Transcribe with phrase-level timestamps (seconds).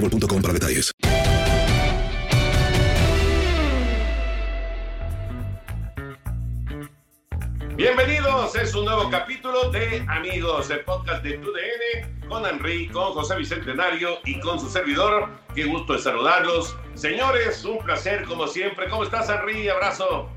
[0.00, 0.92] boostmobile.com para detalles.
[7.76, 13.36] Bienvenidos, es un nuevo capítulo de Amigos, el podcast de TUDN con Henry, con José
[13.36, 15.30] Bicentenario y con su servidor.
[15.54, 16.76] Qué gusto de saludarlos.
[16.94, 18.88] Señores, un placer como siempre.
[18.88, 19.68] ¿Cómo estás, Henry?
[19.68, 20.28] Abrazo.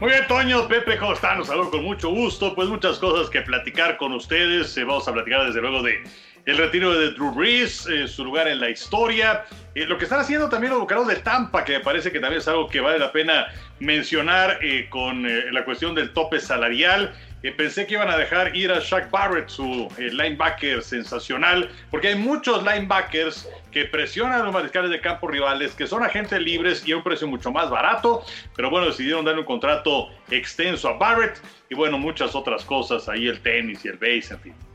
[0.00, 1.38] Muy bien, Toño, Pepe, ¿cómo están?
[1.38, 2.54] Los saludo con mucho gusto.
[2.54, 4.76] Pues muchas cosas que platicar con ustedes.
[4.76, 6.02] Eh, vamos a platicar desde luego de
[6.46, 9.44] el retiro de Drew Brees, eh, su lugar en la historia,
[9.74, 12.40] eh, lo que están haciendo también los Bucaneros de Tampa, que me parece que también
[12.40, 13.46] es algo que vale la pena
[13.80, 17.14] mencionar eh, con la cuestión del tope salarial.
[17.56, 22.62] pensé que iban a dejar ir a Shaq Barrett, su linebacker sensacional, porque hay muchos
[22.62, 26.96] linebackers que presionan a los mariscales de campo rivales, que son agentes libres y a
[26.96, 28.24] un precio mucho más barato,
[28.56, 31.38] pero bueno, decidieron darle un contrato extenso a Barrett
[31.68, 34.73] y bueno, muchas otras cosas, ahí el tenis y el base, en fin.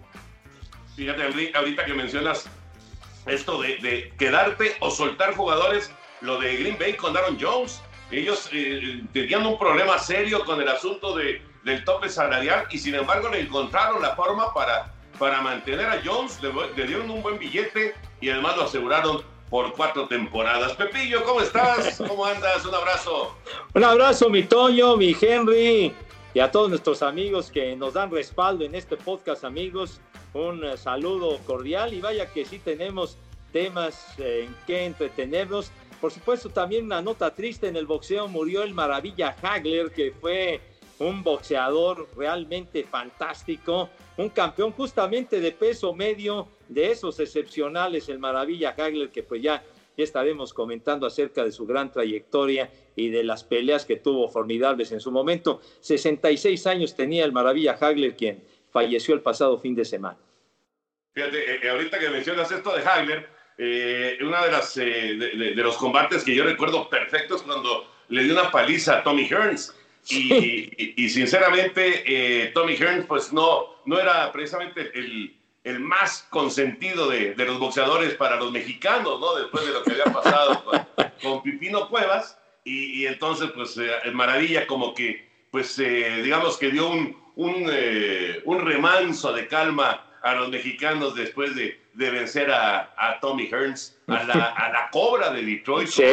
[0.99, 1.23] Fíjate,
[1.55, 2.49] ahorita que mencionas
[3.25, 5.89] esto de, quedarte o soltar jugadores,
[6.19, 10.67] lo de Green Bay con Aaron Jones, ellos eh, tenían un problema serio con el
[10.67, 15.85] asunto de, del tope salarial y sin embargo le encontraron la forma para, para mantener
[15.85, 20.73] a Jones, le, dieron un buen billete y además lo aseguraron por cuatro temporadas.
[20.73, 22.03] Pepillo, ¿cómo estás?
[22.09, 22.65] ¿Cómo andas?
[22.65, 23.37] Un abrazo.
[23.73, 25.93] Un abrazo, mi Toño, mi Henry
[26.33, 30.01] y a todos nuestros amigos que nos dan respaldo en este podcast, amigos
[30.33, 33.17] un saludo cordial y vaya que sí tenemos
[33.51, 35.71] temas eh, en que entretenernos.
[35.99, 40.61] Por supuesto, también una nota triste en el boxeo, murió el Maravilla Hagler, que fue
[40.99, 48.75] un boxeador realmente fantástico, un campeón justamente de peso medio, de esos excepcionales, el Maravilla
[48.77, 49.63] Hagler, que pues ya,
[49.97, 54.91] ya estaremos comentando acerca de su gran trayectoria y de las peleas que tuvo formidables
[54.91, 55.61] en su momento.
[55.79, 60.17] 66 años tenía el Maravilla Hagler, quien falleció el pasado fin de semana.
[61.13, 65.75] Fíjate, eh, eh, ahorita que mencionas esto de Hagler, eh, una de las de, los
[65.77, 69.75] combates que yo recuerdo perfectos cuando le dio una paliza a Tommy Hearns.
[70.09, 77.45] Y, sinceramente, Tommy Hearns, pues no, no era precisamente el, el más consentido de, de,
[77.45, 79.35] los boxeadores para los mexicanos, ¿no?
[79.35, 80.87] Después de lo que había pasado con,
[81.21, 82.39] con Pipino Cuevas.
[82.63, 88.59] Y, entonces, pues, el Maravilla como que, pues, digamos que dio un, un, eh, un
[88.59, 94.23] remanso de calma a los mexicanos después de, de vencer a, a, Tommy Hearns, a
[94.25, 96.03] la, a la cobra de Detroit, sí,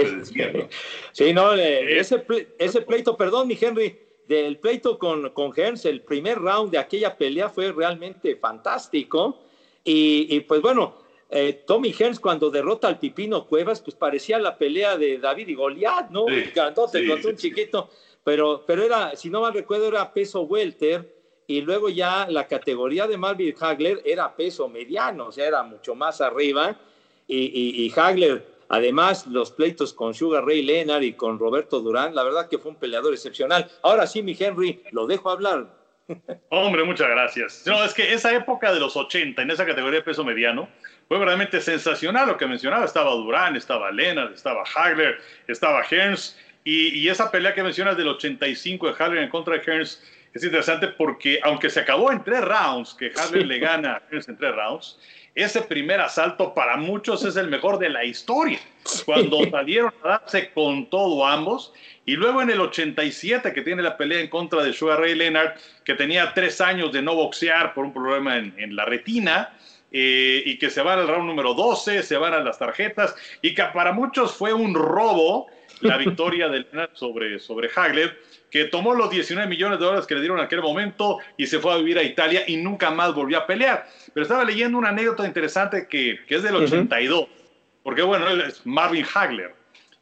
[1.11, 2.25] sí no, ese,
[2.59, 7.17] ese pleito, perdón, mi Henry, del pleito con, con Hearns, el primer round de aquella
[7.17, 9.43] pelea fue realmente fantástico.
[9.83, 10.99] Y, y pues bueno,
[11.29, 15.55] eh, Tommy Hearns cuando derrota al Pipino Cuevas, pues parecía la pelea de David y
[15.55, 16.27] Goliat, ¿no?
[16.29, 17.91] Sí, Grandote contra un chiquito,
[18.23, 21.16] pero, pero era, si no mal recuerdo, era peso welter
[21.47, 25.95] y luego ya la categoría de Marvin Hagler era peso mediano, o sea, era mucho
[25.95, 26.77] más arriba,
[27.29, 32.49] y, Hagler, además, los pleitos con Sugar Ray Leonard y con Roberto Durán, la verdad
[32.49, 33.69] que fue un peleador excepcional.
[33.83, 35.67] Ahora sí, mi Henry, lo dejo hablar.
[36.51, 37.65] Hombre, muchas gracias.
[37.67, 40.69] No, es que esa época de los 80, en esa categoría de peso mediano,
[41.09, 42.85] fue realmente sensacional lo que mencionaba.
[42.85, 46.39] Estaba Durán, estaba Leonard, estaba Hagler, estaba Hearns.
[46.63, 50.03] Y, y, esa pelea que mencionas del 85 de Hagler en contra de Hearns
[50.37, 53.49] es interesante porque, aunque se acabó en tres rounds, que Hagler sí.
[53.49, 54.99] le gana en tres rounds,
[55.35, 58.59] ese primer asalto para muchos es el mejor de la historia.
[59.05, 61.75] Cuando salieron a darse con todo ambos.
[62.07, 65.55] Y luego en el 87, que tiene la pelea en contra de Sugar Ray Leonard,
[65.85, 69.53] que tenía tres años de no boxear por un problema en, en la retina,
[69.93, 73.55] eh, y que se van al round número 12, se van a las tarjetas, y
[73.55, 75.49] que para muchos fue un robo
[75.81, 78.19] la victoria de Leonard sobre, sobre Hagler,
[78.57, 81.59] que tomó los 19 millones de dólares que le dieron en aquel momento y se
[81.59, 83.87] fue a vivir a Italia y nunca más volvió a pelear.
[84.15, 87.29] Pero estaba leyendo una anécdota interesante que, que es del 82, uh -huh.
[87.83, 89.55] porque bueno, él es Marvin Hagler,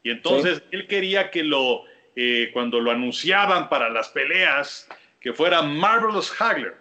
[0.05, 0.65] y entonces sí.
[0.71, 1.83] él quería que lo,
[2.15, 6.77] eh, cuando lo anunciaban para las peleas, que fuera Marvelous Hagler.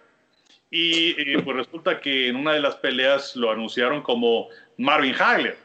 [0.69, 5.57] Y eh, pues resulta que en una de las peleas lo anunciaron como Marvin Hagler.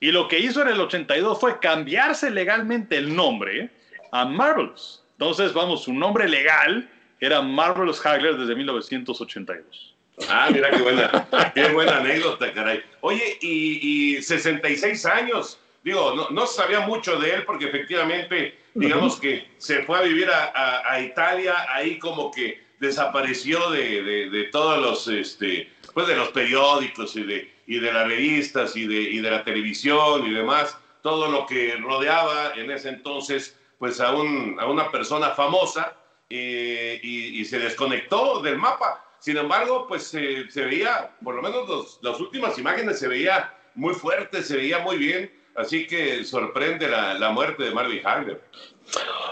[0.00, 3.70] Y lo que hizo en el 82 fue cambiarse legalmente el nombre
[4.10, 5.01] a Marvelous.
[5.22, 6.90] Entonces, vamos, su nombre legal
[7.20, 9.94] era Marvelous Hagler desde 1982.
[10.28, 12.82] Ah, mira qué buena, qué buena anécdota, caray.
[13.02, 15.60] Oye, y, y 66 años.
[15.84, 20.28] Digo, no, no, sabía mucho de él porque efectivamente, digamos que se fue a vivir
[20.28, 26.08] a, a, a Italia, ahí como que desapareció de, de, de, todos los, este, pues
[26.08, 30.26] de los periódicos y de, y de las revistas y de, y de la televisión
[30.26, 35.30] y demás, todo lo que rodeaba en ese entonces, pues a, un, a una persona
[35.30, 35.96] famosa
[36.30, 39.04] eh, y, y, se desconectó del mapa.
[39.18, 43.52] Sin embargo, pues eh, se veía, por lo menos los, las últimas imágenes se veía
[43.74, 48.40] muy fuerte, se veía muy bien, así que sorprende la, la muerte de Marvin Hagler.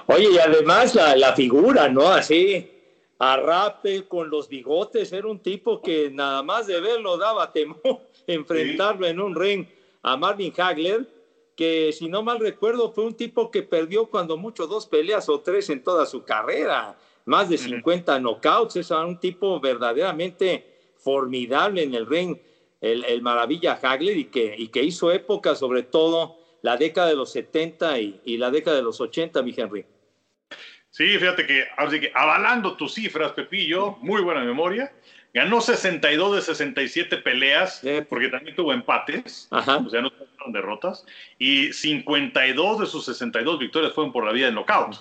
[0.07, 2.09] Oye, y además la, la figura, ¿no?
[2.09, 2.69] Así,
[3.21, 8.01] a rape con los bigotes, era un tipo que nada más de verlo daba temor
[8.27, 9.13] enfrentarlo sí.
[9.13, 9.65] en un ring
[10.03, 11.07] a Marvin Hagler,
[11.61, 15.41] que si no mal recuerdo fue un tipo que perdió cuando mucho dos peleas o
[15.41, 16.97] tres en toda su carrera,
[17.27, 22.39] más de 50 knockouts, es un tipo verdaderamente formidable en el ring,
[22.81, 27.17] el, el maravilla Hagler y que, y que hizo época sobre todo la década de
[27.17, 29.85] los 70 y, y la década de los 80, mi Henry.
[30.89, 34.95] Sí, fíjate que, así que avalando tus cifras, Pepillo, muy buena memoria.
[35.33, 39.77] Ganó 62 de 67 peleas, porque también tuvo empates, Ajá.
[39.77, 41.07] o sea, no fueron derrotas,
[41.39, 44.97] y 52 de sus 62 victorias fueron por la vía del knockout.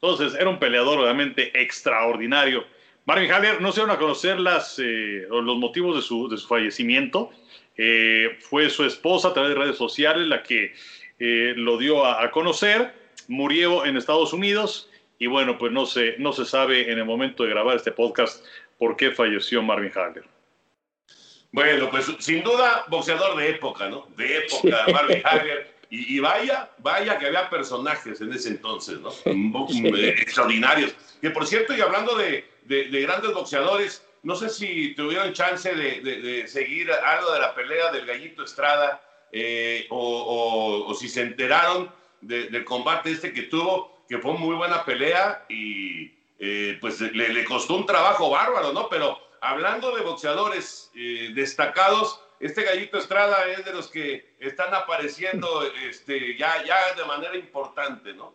[0.00, 2.64] Entonces, era un peleador realmente extraordinario.
[3.06, 6.46] Marvin Hagler, no se van a conocer las, eh, los motivos de su, de su
[6.46, 7.30] fallecimiento.
[7.76, 10.74] Eh, fue su esposa a través de redes sociales la que
[11.18, 12.94] eh, lo dio a, a conocer.
[13.28, 14.88] Murió en Estados Unidos
[15.22, 18.44] y bueno, pues no se, no se sabe en el momento de grabar este podcast
[18.82, 20.24] por qué falleció Marvin Hagler.
[21.52, 24.08] Bueno, pues sin duda boxeador de época, ¿no?
[24.16, 25.72] De época, Marvin Hagler.
[25.88, 29.12] Y, y, vaya, vaya que había personajes en ese entonces, ¿no?
[29.24, 30.96] Extraordinarios.
[31.20, 35.72] Que por cierto, y hablando de, de, de grandes boxeadores, no sé si tuvieron chance
[35.72, 39.00] de, de, seguir algo de la pelea del Gallito Estrada
[39.30, 41.88] eh, o, o, o, si se enteraron
[42.20, 47.76] del combate este que tuvo que fue muy buena pelea y eh, pues le, costó
[47.76, 48.88] un trabajo bárbaro, ¿no?
[48.88, 55.62] Pero hablando de boxeadores eh, destacados, este Gallito Estrada es de los que están apareciendo
[55.88, 58.34] este, ya, ya de manera importante, ¿no?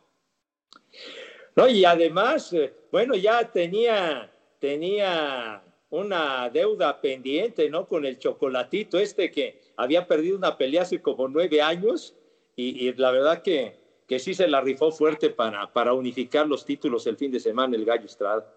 [1.58, 7.86] No, y además, eh, bueno, ya tenía, tenía una deuda pendiente, ¿no?
[7.88, 12.16] Con el chocolatito este que había perdido una pelea hace como nueve años
[12.56, 16.66] y, y la verdad que que sí se la rifó fuerte para, para unificar los
[16.66, 18.54] títulos el fin de semana, el Gallo Estrada.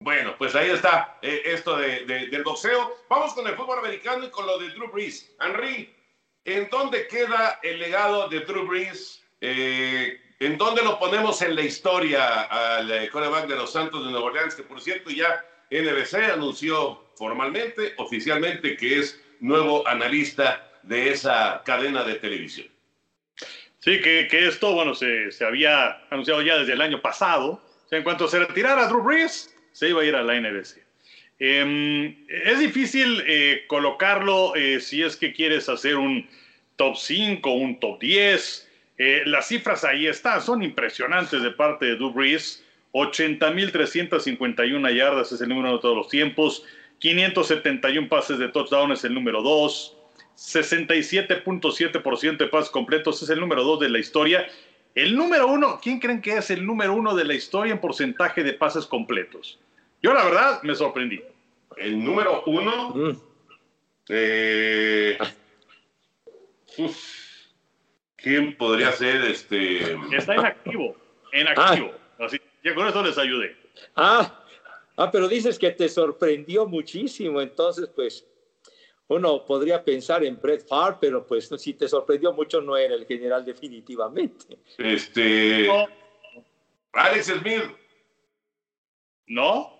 [0.00, 2.96] Bueno, pues ahí está eh, esto de, de, del boxeo.
[3.08, 5.32] Vamos con el fútbol americano y con lo de Drew Brees.
[5.40, 5.94] Henry,
[6.44, 9.22] ¿en dónde queda el legado de Drew Brees?
[9.40, 14.26] Eh, ¿En dónde lo ponemos en la historia al coreback de los Santos de Nueva
[14.26, 14.56] Orleans?
[14.56, 22.02] Que por cierto ya NBC anunció formalmente, oficialmente, que es nuevo analista de esa cadena
[22.02, 22.71] de televisión.
[23.82, 27.60] Sí, que, que esto, bueno, se, se, había anunciado ya desde el año pasado.
[27.90, 30.78] En cuanto se retirara Drew Brees, se iba a ir a la NBC.
[31.40, 36.28] Eh, es difícil eh, colocarlo eh, si es que quieres hacer un
[36.76, 38.70] top 5, un top 10.
[38.98, 42.64] Eh, las cifras ahí están, son impresionantes de parte de Drew Brees.
[42.92, 46.64] 80.351 yardas es el número de todos los tiempos.
[47.00, 49.96] 571 pases de touchdown es el número 2.
[50.42, 54.46] 67.7% de pases completos, es el número 2 de la historia.
[54.94, 58.42] El número 1, ¿quién creen que es el número 1 de la historia en porcentaje
[58.42, 59.58] de pases completos?
[60.02, 61.22] Yo la verdad me sorprendí.
[61.76, 62.90] El número uno.
[62.90, 63.12] Mm.
[64.08, 65.16] eh,
[68.16, 69.96] ¿Quién podría ser este?
[70.14, 70.96] Está en activo,
[71.32, 71.92] en activo.
[72.18, 73.56] Así, ya con eso les ayudé.
[73.96, 74.44] Ah,
[74.96, 78.26] ah, pero dices que te sorprendió muchísimo, entonces pues
[79.12, 83.04] uno podría pensar en Brett Favre, pero pues si te sorprendió mucho no era el
[83.06, 84.58] general definitivamente.
[84.78, 85.66] Este.
[85.66, 85.86] No,
[86.92, 87.64] Alex Smith.
[89.26, 89.72] no,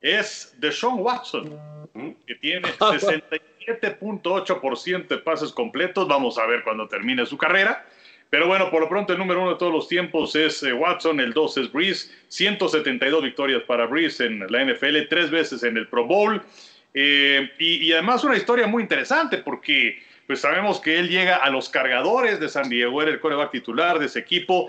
[0.00, 1.58] es Deshaun Watson,
[2.26, 6.08] que tiene Ah, 67.8% de pases completos.
[6.08, 7.86] Vamos a ver cuando termine su carrera.
[8.30, 11.18] Pero bueno, por lo pronto el número uno de todos los tiempos es eh, Watson,
[11.18, 15.88] el dos es Breeze, 172 victorias para Breeze en la NFL, tres veces en el
[15.88, 16.42] Pro Bowl.
[17.00, 21.68] Eh, y, además una historia muy interesante porque pues sabemos que él llega a los
[21.68, 24.68] cargadores de San Diego, era el coreback titular de ese equipo,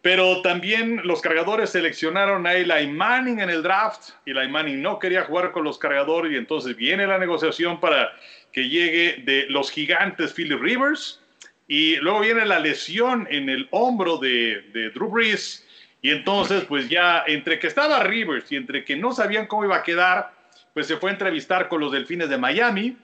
[0.00, 4.10] pero también los cargadores seleccionaron a Eli Manning en el draft.
[4.24, 8.12] Eli Manning no quería jugar con los cargadores y entonces viene la negociación para
[8.52, 11.20] que llegue de los gigantes Philip Rivers.
[11.66, 14.62] Y luego viene la lesión en el hombro de
[14.94, 15.66] Drew Brees.
[16.02, 19.76] Y entonces, pues ya entre que estaba Rivers y entre que no sabían cómo iba
[19.76, 20.33] a quedar,
[20.74, 22.96] pues se fue a entrevistar con los Delfines de Miami.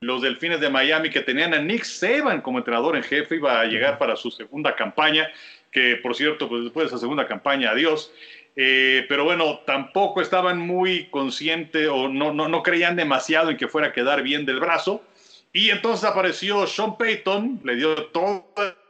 [0.00, 3.66] Los Delfines de Miami que tenían a Nick Saban como entrenador en jefe, iba a
[3.66, 5.28] llegar para su segunda campaña,
[5.70, 8.12] que por cierto, pues después de esa segunda campaña, adiós.
[8.56, 13.68] Eh, pero bueno, tampoco estaban muy conscientes o no, no, no creían demasiado en que
[13.68, 15.04] fuera a quedar bien del brazo.
[15.52, 18.42] Y entonces apareció Sean Payton, le dio toda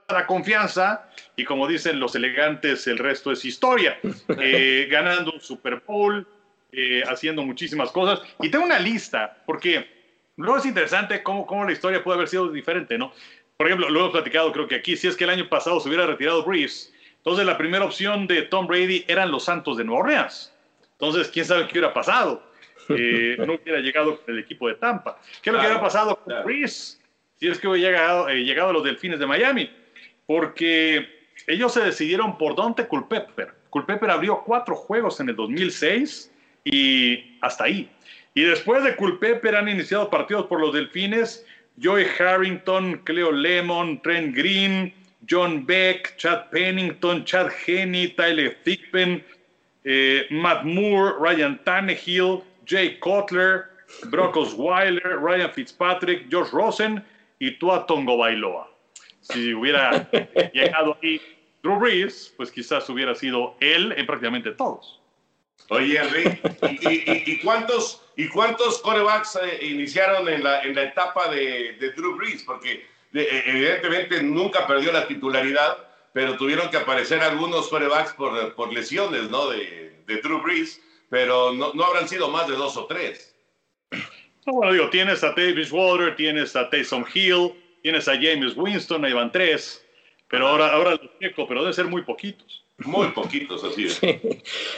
[0.08, 3.98] la confianza y como dicen los elegantes, el resto es historia.
[4.40, 6.26] Eh, ganando un Super Bowl,
[6.72, 8.20] eh, haciendo muchísimas cosas.
[8.40, 9.86] Y tengo una lista, porque
[10.36, 13.12] luego es interesante cómo, cómo la historia puede haber sido diferente, ¿no?
[13.56, 15.88] Por ejemplo, lo hemos platicado creo que aquí, si es que el año pasado se
[15.88, 20.02] hubiera retirado Breeze, entonces la primera opción de Tom Brady eran los Santos de Nueva
[20.02, 20.52] Orleans.
[20.92, 22.42] Entonces, quién sabe qué hubiera pasado.
[22.88, 25.20] Eh, no hubiera llegado el equipo de Tampa.
[25.42, 26.44] ¿Qué es lo que hubiera pasado con claro.
[26.44, 26.98] Breeze?
[27.36, 29.70] Si es que hubiera llegado, eh, llegado a los Delfines de Miami.
[30.26, 31.06] Porque
[31.46, 33.52] ellos se decidieron por Dante Culpepper.
[33.70, 36.32] Culpepper abrió cuatro juegos en el 2006
[36.70, 37.88] y hasta ahí.
[38.34, 41.44] Y después de Culpepper han iniciado partidos por los Delfines
[41.80, 44.92] Joey Harrington, Cleo Lemon, Trent Green,
[45.28, 49.24] John Beck, Chad Pennington, Chad Henney, Tyler Thigpen,
[49.84, 53.70] eh, Matt Moore, Ryan Tannehill, Jay Cutler,
[54.10, 57.04] Brock Osweiler, Ryan Fitzpatrick, Josh Rosen
[57.38, 58.68] y Tua Tongo Bailoa.
[59.20, 60.08] Si hubiera
[60.52, 61.20] llegado ahí
[61.62, 64.97] Drew Brees, pues quizás hubiera sido él en prácticamente todos.
[65.70, 66.40] Oye, Henry,
[66.80, 71.28] ¿y, y- y- y cuántos, y cuántos corebacks eh, iniciaron en la, en la etapa
[71.30, 72.42] de, de Drew Brees?
[72.42, 75.76] Porque de- eh, evidentemente nunca perdió la titularidad,
[76.14, 79.48] pero tuvieron que aparecer algunos corebacks por, por lesiones ¿no?
[79.50, 83.34] de, de Drew Brees, pero no, no habrán sido más de dos o tres.
[84.46, 89.04] No, bueno, digo, tienes a Davis Water, tienes a Taysom Hill, tienes a James Winston,
[89.04, 89.84] ahí van tres,
[90.28, 92.64] pero ahora, ahora los checo, pero deben ser muy poquitos.
[92.84, 94.00] Muy poquitos, así es.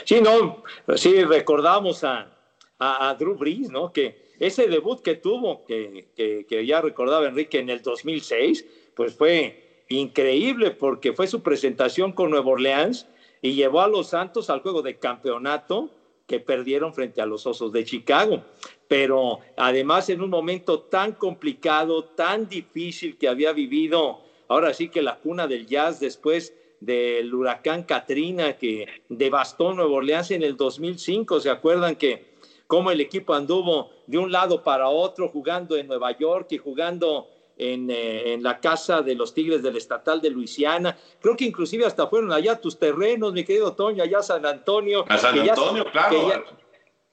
[0.05, 0.63] Sí, no,
[0.95, 2.31] sí, recordamos a,
[2.79, 3.93] a, a Drew Brees, ¿no?
[3.93, 8.65] Que ese debut que tuvo, que, que, que ya recordaba Enrique en el 2006,
[8.95, 13.07] pues fue increíble porque fue su presentación con Nueva Orleans
[13.41, 15.91] y llevó a los Santos al juego de campeonato
[16.27, 18.43] que perdieron frente a los Osos de Chicago.
[18.87, 25.01] Pero además en un momento tan complicado, tan difícil que había vivido, ahora sí que
[25.01, 31.39] la cuna del jazz después del huracán Katrina que devastó Nueva Orleans en el 2005.
[31.39, 32.35] ¿Se acuerdan que
[32.67, 37.27] cómo el equipo anduvo de un lado para otro jugando en Nueva York y jugando
[37.55, 40.97] en, eh, en la casa de los Tigres del Estatal de Luisiana?
[41.21, 44.45] Creo que inclusive hasta fueron allá a tus terrenos, mi querido Toño, allá a San
[44.45, 45.05] Antonio.
[45.07, 46.09] A San ya- Antonio, claro.
[46.09, 46.43] que ya-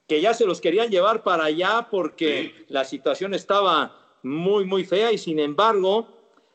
[0.07, 5.11] que ya se los querían llevar para allá porque la situación estaba muy, muy fea
[5.11, 6.07] y sin embargo,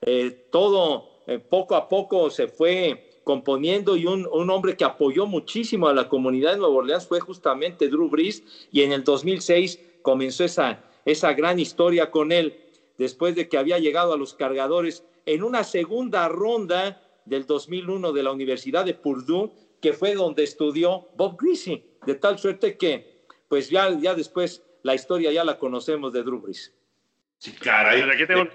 [0.02, 5.26] eh, todo eh, poco a poco se fue componiendo y un, un hombre que apoyó
[5.26, 9.80] muchísimo a la comunidad de Nueva Orleans fue justamente Drew Brees y en el 2006
[10.02, 12.58] comenzó esa, esa gran historia con él
[12.98, 18.22] después de que había llegado a los cargadores en una segunda ronda del 2001 de
[18.22, 19.50] la Universidad de Purdue,
[19.80, 24.94] que fue donde estudió Bob Greasy, de tal suerte que pues ya, ya después la
[24.94, 26.74] historia ya la conocemos de Drew Brees.
[27.38, 28.02] Sí, caray.
[28.02, 28.48] Aquí tengo-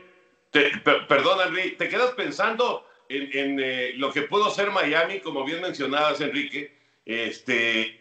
[0.51, 5.19] Te- per- perdón, Henry, ¿te quedas pensando en, en, eh, lo que pudo ser Miami,
[5.19, 6.75] como bien mencionabas, Enrique?
[7.05, 7.99] Este,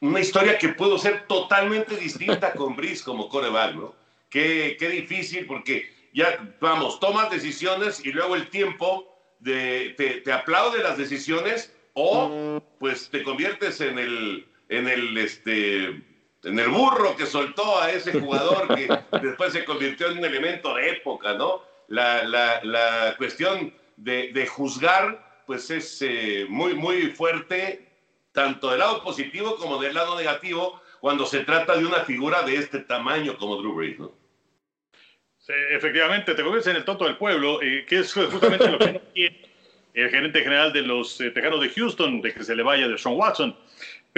[0.00, 3.94] una historia que pudo ser totalmente distinta con Brice como coreback, ¿no?
[4.30, 9.06] Qué, qué difícil, porque ya, vamos, tomas decisiones y luego el tiempo
[9.40, 16.02] de, te, te aplaude las decisiones o pues te conviertes en el, en el, este,
[16.44, 18.88] en el burro que soltó a ese jugador que
[19.22, 21.62] después se convirtió en un elemento de época, ¿no?
[21.88, 27.88] La, la, la cuestión de, de, juzgar, pues es eh, muy, muy fuerte,
[28.32, 32.56] tanto del lado positivo como del lado negativo, cuando se trata de una figura de
[32.56, 34.12] este tamaño como Drew Brees, ¿no?
[35.38, 38.92] Sí, efectivamente, te conviertes en el tonto del pueblo, eh, que es justamente lo que
[38.92, 39.48] no quiere
[40.04, 42.96] el gerente general de los eh, Tejanos de Houston, de que se le vaya de
[42.96, 43.56] Sean Watson.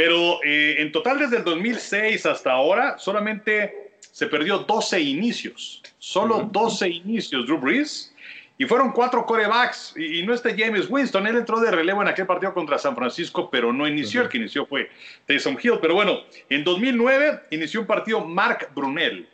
[0.01, 6.49] Pero eh, en total desde el 2006 hasta ahora solamente se perdió 12 inicios, solo
[6.51, 8.11] 12 inicios Drew Brees,
[8.57, 12.27] y fueron cuatro corebacks, y, no está James Winston, él entró de relevo en aquel
[12.27, 14.89] partido contra San Francisco, pero no inició, el que inició fue
[15.27, 19.29] Taysom Hill, pero bueno, en 2009 inició un partido Mark Brunel,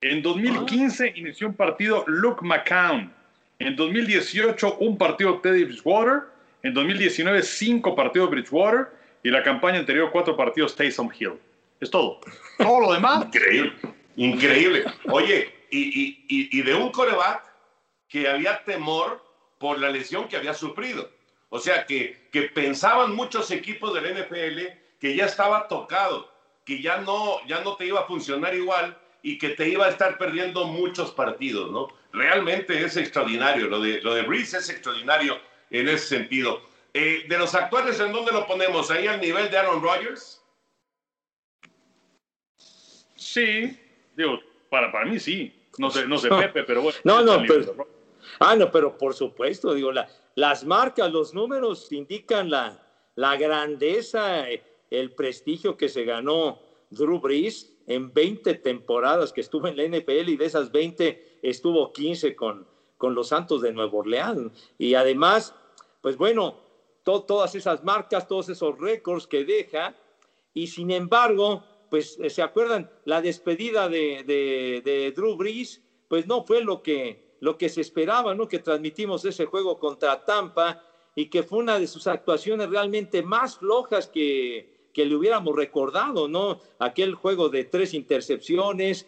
[0.00, 3.12] en 2015 inició un partido Luke McCown,
[3.60, 6.22] en 2018 un partido Teddy Bridgewater,
[6.64, 11.38] en 2019 cinco partidos Bridgewater, y la campaña anterior cuatro partidos Taysom Hill.
[11.80, 12.20] Es todo.
[12.58, 13.26] Todo lo demás.
[13.26, 13.72] Increíble.
[14.16, 14.84] Increíble.
[15.08, 17.42] Oye, y, y, y de un coreback
[18.08, 19.24] que había temor
[19.58, 21.10] por la lesión que había sufrido.
[21.50, 24.58] O sea, que, que pensaban muchos equipos del NFL
[25.00, 26.30] que ya estaba tocado,
[26.64, 29.90] que ya no, ya no te iba a funcionar igual y que te iba a
[29.90, 31.88] estar perdiendo muchos partidos, ¿no?
[32.12, 33.66] Realmente es extraordinario.
[33.68, 35.38] Lo de, lo de Breeze es extraordinario
[35.70, 36.62] en ese sentido.
[36.92, 38.90] Eh, de los actuales, ¿en dónde lo ponemos?
[38.90, 40.42] ¿Ahí al nivel de Aaron Rodgers?
[43.14, 43.78] Sí,
[44.16, 45.54] digo, para, para mí sí.
[45.78, 46.98] No sé, no sé Pepe, pero bueno.
[47.04, 47.86] No, no, pero,
[48.40, 52.82] ah, no, pero por supuesto, digo, la, las marcas, los números indican la,
[53.14, 54.46] la grandeza,
[54.90, 60.28] el prestigio que se ganó Drew Brees en 20 temporadas que estuvo en la NFL
[60.28, 62.66] y de esas 20 estuvo 15 con,
[62.96, 64.52] con los Santos de Nueva Orleans.
[64.78, 65.54] Y además,
[66.00, 66.58] pues bueno,
[67.04, 69.94] todas esas marcas, todos esos récords que deja.
[70.54, 76.44] Y sin embargo, pues eh, se acuerdan, la despedida de, de, Drew Brees, pues no
[76.44, 78.48] fue lo que, lo que se esperaba, ¿no?
[78.48, 80.82] Que transmitimos ese juego contra Tampa
[81.14, 86.28] y que fue una de sus actuaciones realmente más flojas que, que le hubiéramos recordado,
[86.28, 86.60] ¿no?
[86.78, 89.06] Aquel juego de tres intercepciones,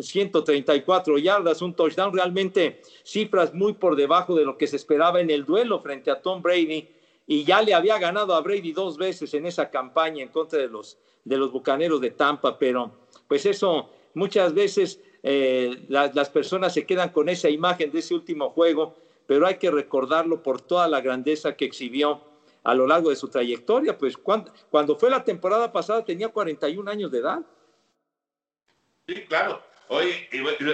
[0.00, 5.30] 134 yardas, un touchdown, realmente cifras muy por debajo de lo que se esperaba en
[5.30, 6.88] el duelo frente a Tom Brady
[7.30, 10.66] y ya le había ganado a Brady dos veces en esa campaña en contra de
[10.66, 16.84] los, de los Bucaneros de Tampa, pero pues eso muchas veces eh, las personas se
[16.84, 18.96] quedan con esa imagen de ese último juego,
[19.28, 22.20] pero hay que recordarlo por toda la grandeza que exhibió
[22.64, 26.90] a lo largo de su trayectoria, pues cuando, cuando fue la temporada pasada tenía 41
[26.90, 27.38] años de edad.
[29.06, 29.62] Sí, claro.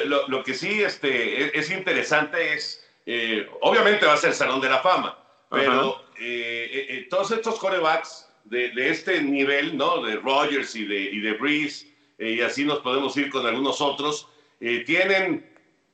[0.07, 4.71] Lo, lo que sí este, es, interesante es, eh, obviamente va a ser Salón de
[4.71, 10.03] la Fama, pero eh, eh, eh, todos estos corebacks de, de, este nivel, ¿no?
[10.03, 11.87] De Rogers y de, y de Breeze,
[12.19, 14.29] y así nos podemos ir con algunos otros,
[14.87, 15.49] tienen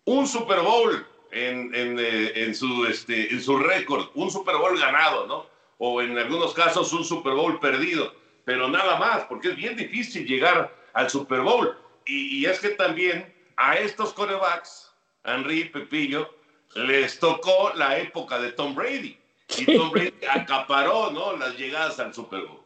[0.04, 5.26] un Super Bowl en, en, en su, este, en su récord, un Super Bowl ganado,
[5.26, 5.46] ¿no?
[5.78, 10.26] O en algunos casos un Super Bowl perdido, pero nada más, porque es bien difícil
[10.26, 11.76] llegar al Super Bowl.
[12.06, 14.92] Y, y es que también a estos corebacks,
[15.24, 16.32] Henry, Pepillo,
[16.74, 19.18] les tocó la época de Tom Brady
[19.58, 21.36] y Tom Brady acaparó ¿no?
[21.36, 22.62] las llegadas al Super Bowl.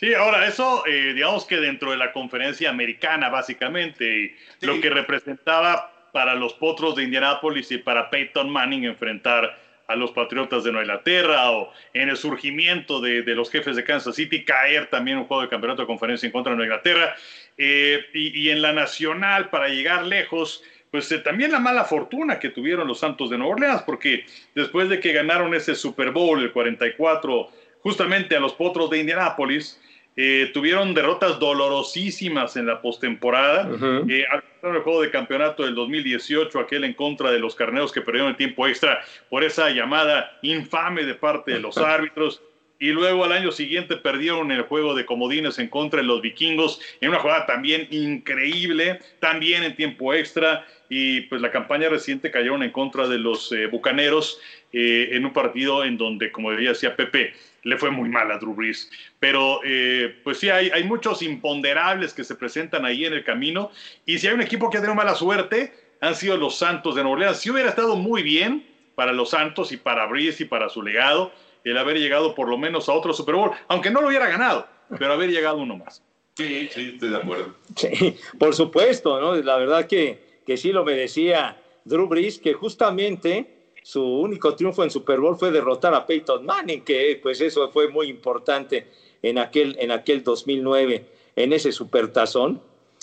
[0.00, 5.92] Sí, ahora eso, eh, digamos que dentro de la conferencia americana, básicamente, lo que representaba
[6.12, 9.58] para los potros de Indianápolis y para Peyton Manning enfrentar
[9.90, 13.84] a los Patriotas de Nueva Inglaterra o en el surgimiento de, de, los jefes de
[13.84, 17.16] Kansas City, caer también un juego de campeonato de conferencia en contra de Nueva Inglaterra.
[17.58, 22.38] Eh, y, y, en la nacional, para llegar lejos, pues eh, también la mala fortuna
[22.38, 24.24] que tuvieron los Santos de Nueva Orleans, porque
[24.54, 27.48] después de que ganaron ese Super Bowl, el 44,
[27.80, 29.80] justamente a los Potros de Indianápolis,
[30.16, 33.68] eh, tuvieron derrotas dolorosísimas en la postemporada.
[33.68, 34.10] Uh -huh.
[34.10, 34.26] eh,
[34.62, 38.36] el juego de campeonato del 2018, aquel en contra de los carneros que perdieron el
[38.36, 39.00] tiempo extra
[39.30, 42.42] por esa llamada infame de parte de los árbitros
[42.80, 46.80] y luego al año siguiente perdieron el juego de comodines en contra de los vikingos
[47.00, 52.64] en una jugada también increíble, también en tiempo extra y pues la campaña reciente cayeron
[52.64, 54.40] en contra de los eh, bucaneros
[54.72, 58.54] eh, en un partido en donde, como decía Pepe, le fue muy mal a Drew
[58.54, 58.90] Brees.
[59.20, 63.70] Pero eh, pues sí, hay, hay, muchos imponderables que se presentan ahí en el camino
[64.04, 67.02] y si hay un equipo que ha tenido mala suerte, han sido los Santos de
[67.02, 67.38] Nueva Orleans.
[67.38, 71.32] Si hubiera estado muy bien para los Santos y para Brees y para su legado,
[71.62, 74.66] el haber llegado por lo menos a otro Super Bowl, aunque no lo hubiera ganado,
[74.98, 76.02] pero haber llegado uno más.
[76.36, 77.54] Sí, sí, estoy de acuerdo.
[77.76, 79.36] Sí, por supuesto, ¿no?
[79.36, 84.90] La verdad que, que sí lo merecía Drew Brees, que justamente su único triunfo en
[84.90, 88.88] Super Bowl fue derrotar a Peyton Manning, que pues eso fue muy importante.
[89.22, 92.60] en aquel, en aquel 2009, en ese supertazón.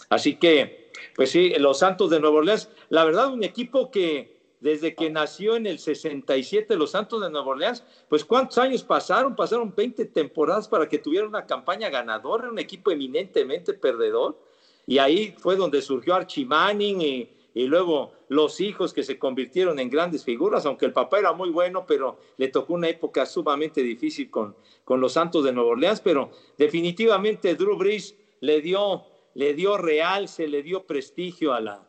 [0.09, 4.93] Así que, pues sí, los Santos de Nueva Orleans, la verdad, un equipo que desde
[4.93, 9.73] que nació en el 67 los Santos de Nueva Orleans, pues cuántos años pasaron, pasaron
[9.73, 14.37] 20 temporadas para que tuvieran una campaña ganadora, un equipo eminentemente perdedor.
[14.85, 19.79] Y ahí fue donde surgió Archie Manning y, y luego los hijos que se convirtieron
[19.79, 23.81] en grandes figuras, aunque el papá era muy bueno, pero le tocó una época sumamente
[23.81, 29.55] difícil con, con los Santos de Nueva Orleans, pero definitivamente Drew Brees le dio, le
[29.55, 31.83] dio realce, le dio prestigio a la,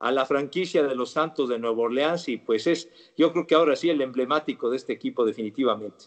[0.00, 3.54] a la franquicia de los Santos de Nueva Orleans y pues es, yo creo que
[3.54, 6.06] ahora sí el emblemático de este equipo definitivamente.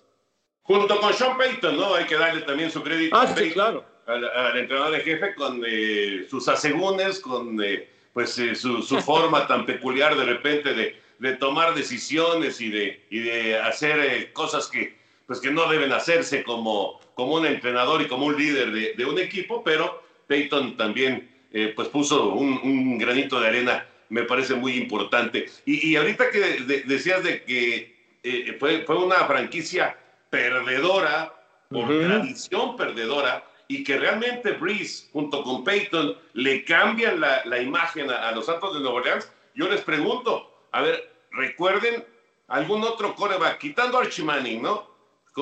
[0.64, 1.94] Junto con Sean Payton, ¿no?
[1.94, 3.86] Hay que darle también su crédito ah, sí, claro.
[4.08, 7.64] al, entrenador de jefe con eh, sus asegúnes, con...
[7.64, 13.06] Eh, pues eh, su, forma tan peculiar de repente de, de, tomar decisiones y de,
[13.10, 14.96] y de hacer eh, cosas que,
[15.28, 19.06] pues que no deben hacerse como, como un entrenador y como un líder de, de
[19.06, 24.78] un equipo, pero Peyton también eh, pues puso un, granito de arena, me parece muy
[24.78, 25.48] importante.
[25.66, 26.40] Y, y ahorita que
[26.86, 29.98] decías de que fue, fue una franquicia
[30.30, 31.34] perdedora,
[31.70, 38.10] por tradición perdedora, y que realmente Breeze junto con Peyton le cambian la, la imagen
[38.10, 42.06] a, los Santos de Nueva Orleans, yo les pregunto, a ver, recuerden
[42.48, 44.94] algún otro coreback, quitando a Archie Manning, ¿no?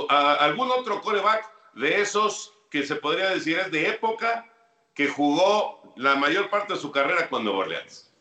[0.10, 4.50] algún otro coreback de esos que se podría decir es de época
[4.96, 8.12] que jugó la mayor parte de su carrera con Nueva Orleans.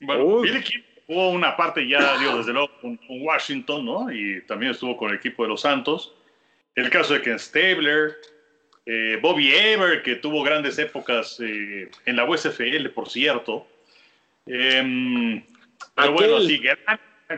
[0.00, 0.62] Bueno, Billy
[1.06, 4.12] jugó una parte ya, dio desde luego, con, Washington, ¿no?
[4.12, 6.14] Y también estuvo con el equipo de los Santos.
[6.74, 8.16] El caso de Ken Stabler,
[8.86, 13.66] eh, Bobby Ever, que tuvo grandes épocas eh, en la USFL, por cierto.
[14.46, 15.44] Em,
[15.94, 16.78] pero bueno, sí, gran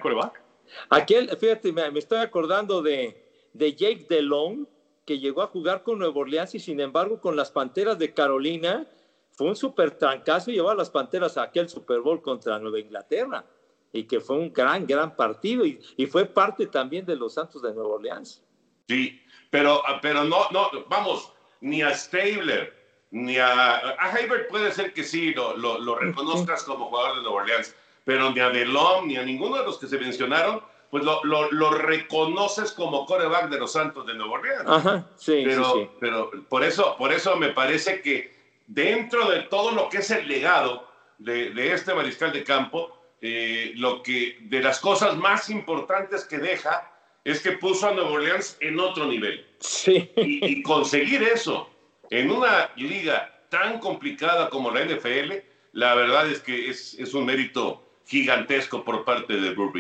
[0.01, 0.43] coreback.
[0.91, 3.17] Aquel, fíjate, me, estoy acordando de,
[3.55, 4.67] de Jake DeLong,
[5.07, 8.87] que llegó a jugar con Nueva Orleans y sin embargo con las Panteras de Carolina
[9.31, 12.79] fue un súper trancazo y llevó a las Panteras a aquel Super Bowl contra Nueva
[12.79, 13.47] Inglaterra
[13.91, 17.63] y que fue un gran, gran partido y, y fue parte también de los Santos
[17.63, 18.43] de Nueva Orleans.
[18.87, 22.75] Sí, pero, pero no, no, vamos, ni a Stabler,
[23.11, 27.43] ni a, a Hayward puede ser que sí lo, lo, reconozcas como jugador de Nueva
[27.43, 31.23] Orleans, pero ni a DeLong, ni a ninguno de los que se mencionaron, pues lo,
[31.25, 34.65] lo, reconoces como coreback de los Santos de Nueva Orleans.
[34.67, 39.73] Ajá, sí, pero, sí, pero por eso, por eso me parece que dentro de todo
[39.73, 44.63] lo que es el legado de, de este mariscal de campo, eh, lo que de
[44.63, 46.91] las cosas más importantes que deja
[47.25, 49.47] es que puso a Nueva Orleans en otro nivel.
[49.61, 50.11] Sí.
[50.17, 51.71] Y, conseguir eso
[52.11, 55.35] en una liga tan complicada como la NFL,
[55.73, 59.73] la verdad es que es, es un mérito gigantesco por parte de Drew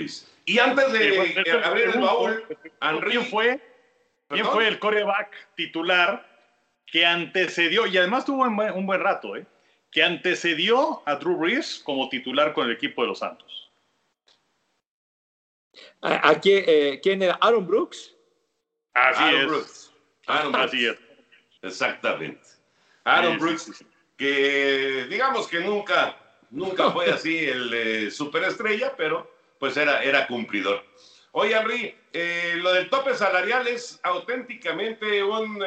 [0.44, 2.44] Y antes de abrir el baúl,
[3.09, 3.61] ¿quién fue,
[4.29, 6.27] ¿quién fue el coreback titular
[6.87, 9.46] que antecedió, y además tuvo un buen, un buen rato, ¿eh?
[9.90, 13.68] que antecedió a Drew Brees como titular con el equipo de los Santos?
[16.03, 17.38] ¿A, eh, quién, era?
[17.41, 18.14] ¿Aaron Brooks?
[18.95, 19.47] Así Aaron es.
[19.47, 19.93] Brooks.
[20.27, 20.97] Aaron Así es.
[21.62, 22.41] Exactamente.
[23.05, 23.85] Aaron Brooks,
[24.17, 26.17] que digamos que nunca,
[26.51, 30.85] nunca fue así el eh, superestrella, pero pues era, era cumplidor.
[31.33, 35.62] Oye, Henry, eh, lo del tope salarial es auténticamente un,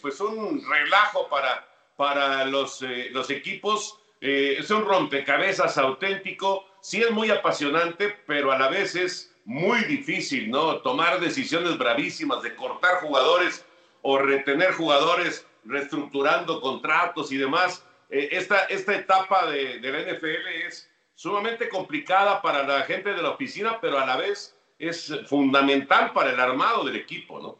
[0.00, 1.66] pues un relajo para,
[1.96, 3.98] para los, los equipos.
[4.20, 6.66] es un rompecabezas auténtico.
[6.80, 10.78] Sí es muy apasionante, pero a la vez es muy difícil, ¿no?
[10.78, 13.64] Tomar decisiones bravísimas de cortar jugadores
[14.02, 17.84] o retener jugadores reestructurando contratos y demás.
[18.10, 23.22] Eh, esta, esta etapa de, de, la NFL es sumamente complicada para la gente de
[23.22, 27.58] la oficina, pero a la vez es fundamental para el armado del equipo, ¿no?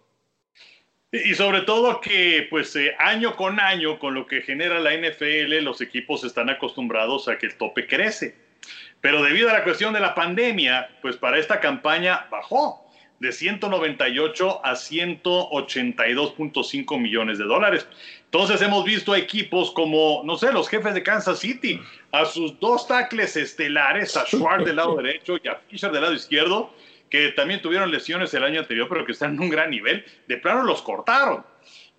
[1.13, 5.63] Y sobre todo que, pues, eh, año con año, con lo que genera la NFL,
[5.63, 8.46] los equipos están acostumbrados a que el tope crece.
[9.07, 12.85] Pero debido a la cuestión de la pandemia, pues para esta campaña bajó
[13.21, 17.87] de 198 a 182.5 millones de dólares.
[18.25, 22.89] Entonces hemos visto equipos como, no sé, los jefes de Kansas City, a sus dos
[22.89, 26.75] tackles estelares, a Schwartz del lado derecho y a Fisher del lado izquierdo,
[27.09, 30.37] que también tuvieron lesiones el año anterior, pero que están en un gran nivel, de
[30.39, 31.47] plano los cortaron.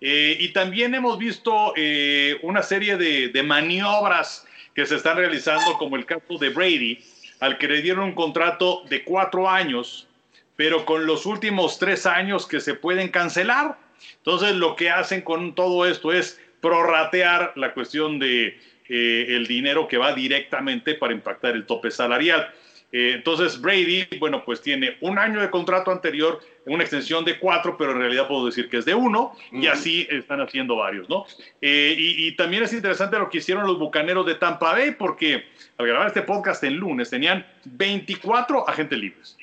[0.02, 4.46] Eh, y también hemos visto eh, una serie de, de maniobras
[4.78, 7.00] que se están realizando, como el caso de Brady,
[7.40, 10.06] al que le dieron un contrato de cuatro años,
[10.54, 13.76] pero con los últimos tres años que se pueden cancelar.
[14.18, 18.56] Entonces, lo que hacen con todo esto es prorratear la cuestión de
[18.88, 22.48] eh, el dinero que va directamente para impactar el tope salarial.
[22.90, 27.76] Eh, entonces Brady, bueno, pues tiene un año de contrato anterior, una extensión de cuatro,
[27.76, 31.24] pero en realidad puedo decir que es de uno, y así están haciendo varios, ¿no?
[31.60, 35.44] Eh, y, y, también es interesante lo que hicieron los Bucaneros de Tampa Bay, porque
[35.76, 39.37] al grabar este podcast en lunes tenían 24 agentes libres.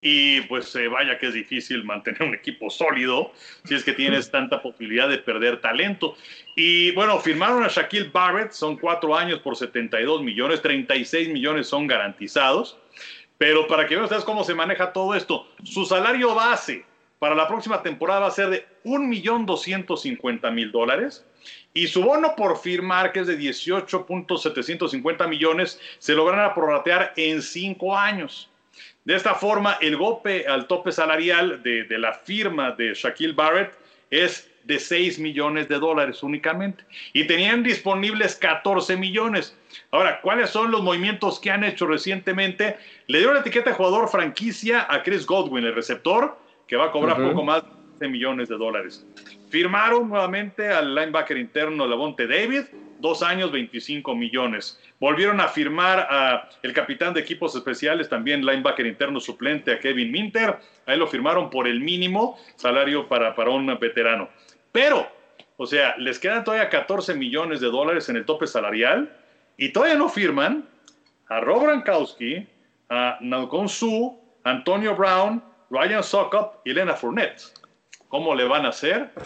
[0.00, 3.32] Y pues eh, vaya que es difícil mantener un equipo sólido
[3.64, 6.16] si es que tienes tanta posibilidad de perder talento.
[6.54, 11.88] Y bueno, firmaron a Shaquille Barrett, son cuatro años por 72 millones, 36 millones son
[11.88, 12.78] garantizados.
[13.38, 16.84] Pero para que vean ustedes cómo se maneja todo esto, su salario base
[17.18, 21.24] para la próxima temporada va a ser de 1.250.000 dólares.
[21.74, 27.96] Y su bono por firmar, que es de 18.750 millones, se logran prorratear en cinco
[27.96, 28.50] años.
[29.08, 33.72] De esta forma, el golpe al tope salarial de, de, la firma de Shaquille Barrett
[34.10, 36.84] es de 6 millones de dólares únicamente.
[37.14, 39.56] Y tenían disponibles 14 millones.
[39.92, 42.76] Ahora, ¿cuáles son los movimientos que han hecho recientemente?
[43.06, 46.92] Le dieron la etiqueta de jugador franquicia a Chris Godwin, el receptor, que va a
[46.92, 47.30] cobrar uh -huh.
[47.30, 47.62] poco más
[47.98, 49.06] de millones de dólares.
[49.48, 52.64] Firmaron nuevamente al linebacker interno Lavonte David,
[52.98, 54.78] dos años, 25 millones.
[55.00, 60.10] Volvieron a firmar a el capitán de equipos especiales, también linebacker interno suplente, a Kevin
[60.10, 60.56] Minter.
[60.86, 64.28] Ahí lo firmaron por el mínimo salario para, para un veterano.
[64.72, 65.08] Pero,
[65.56, 69.14] o sea, les quedan todavía 14 millones de dólares en el tope salarial
[69.56, 70.68] y todavía no firman
[71.28, 72.46] a Rob Gronkowski,
[72.88, 77.42] a Nalcon Su, Antonio Brown, Ryan Sokop y Elena Fournette.
[78.08, 79.10] ¿Cómo le van a hacer?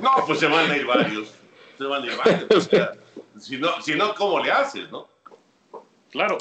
[0.00, 1.34] No, pues se van a ir varios.
[1.78, 2.44] Se van a ir varios.
[2.54, 2.92] O sea,
[3.38, 5.08] si, no, si no, ¿cómo le haces, no?
[6.10, 6.38] Claro.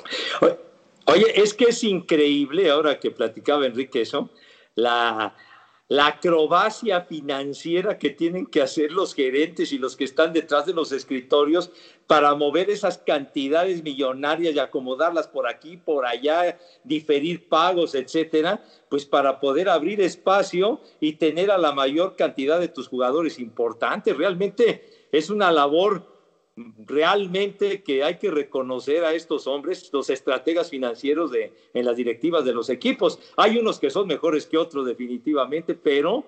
[1.05, 4.29] Oye, es que es increíble, ahora que platicaba Enrique eso,
[4.75, 5.35] la,
[5.89, 10.73] la acrobacia financiera que tienen que hacer los gerentes y los que están detrás de
[10.73, 11.71] los escritorios
[12.07, 19.05] para mover esas cantidades millonarias y acomodarlas por aquí, por allá, diferir pagos, etcétera, pues
[19.05, 24.17] para poder abrir espacio y tener a la mayor cantidad de tus jugadores importantes.
[24.17, 26.16] Realmente es una labor
[26.85, 32.43] realmente que hay que reconocer a estos hombres, los estrategas financieros de, en las directivas
[32.45, 33.19] de los equipos.
[33.35, 36.25] Hay unos que son mejores que otros definitivamente, pero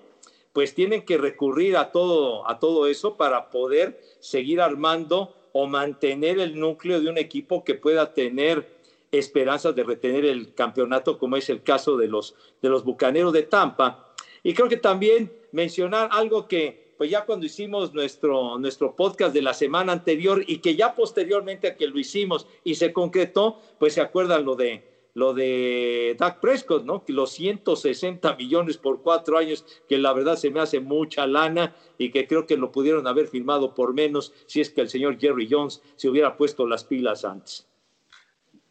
[0.52, 6.38] pues tienen que recurrir a todo, a todo eso para poder seguir armando o mantener
[6.38, 11.50] el núcleo de un equipo que pueda tener esperanzas de retener el campeonato, como es
[11.50, 14.14] el caso de los, de los Bucaneros de Tampa.
[14.44, 19.40] Y creo que también mencionar algo que pues ya cuando hicimos nuestro, nuestro podcast de
[19.40, 23.94] la semana anterior y que ya posteriormente a que lo hicimos y se concretó, pues
[23.94, 27.02] se acuerdan lo de lo de Dak Prescott, ¿no?
[27.08, 32.10] Los 160 millones por cuatro años, que la verdad se me hace mucha lana y
[32.10, 35.48] que creo que lo pudieron haber firmado por menos si es que el señor Jerry
[35.50, 37.66] Jones se hubiera puesto las pilas antes.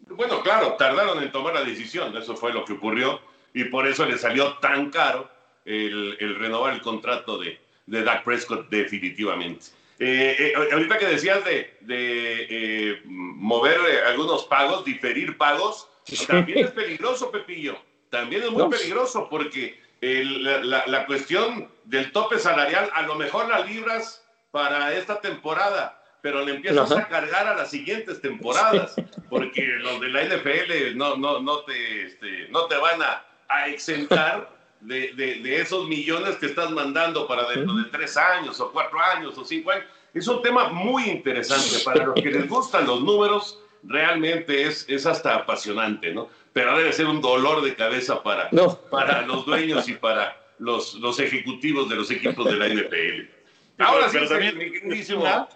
[0.07, 3.21] Bueno, claro, tardaron en tomar la decisión, eso fue lo que ocurrió
[3.55, 5.27] y por eso le salió tan caro
[5.65, 7.57] el, el renovar el contrato de,
[7.89, 9.67] de Dak Prescott definitivamente.
[9.99, 15.89] Eh, eh, ahorita que decías de, de eh, mover algunos pagos, diferir pagos,
[16.27, 17.77] también es peligroso, Pepillo.
[18.09, 18.69] También es muy no.
[18.69, 24.93] peligroso porque el, la, la, cuestión del tope salarial, a lo mejor la libras para
[24.93, 27.01] esta temporada, pero le empiezas Ajá.
[27.01, 28.95] a cargar a las siguientes temporadas,
[29.29, 33.67] porque los de la NFL no, no, no, te, este, no te van a, a
[33.67, 38.71] exentar de, de, de, esos millones que estás mandando para dentro de tres años o
[38.71, 39.85] cuatro años o cinco años.
[40.13, 41.83] Es un tema muy interesante.
[41.83, 46.29] Para los que les gustan los números, realmente es, es hasta apasionante, ¿no?
[46.53, 48.75] Pero debe ser un dolor de cabeza para, no.
[48.89, 53.39] para los dueños y para los, los ejecutivos de los equipos de la NFL.
[53.79, 55.47] Ahora pero, sí, pero también, estima,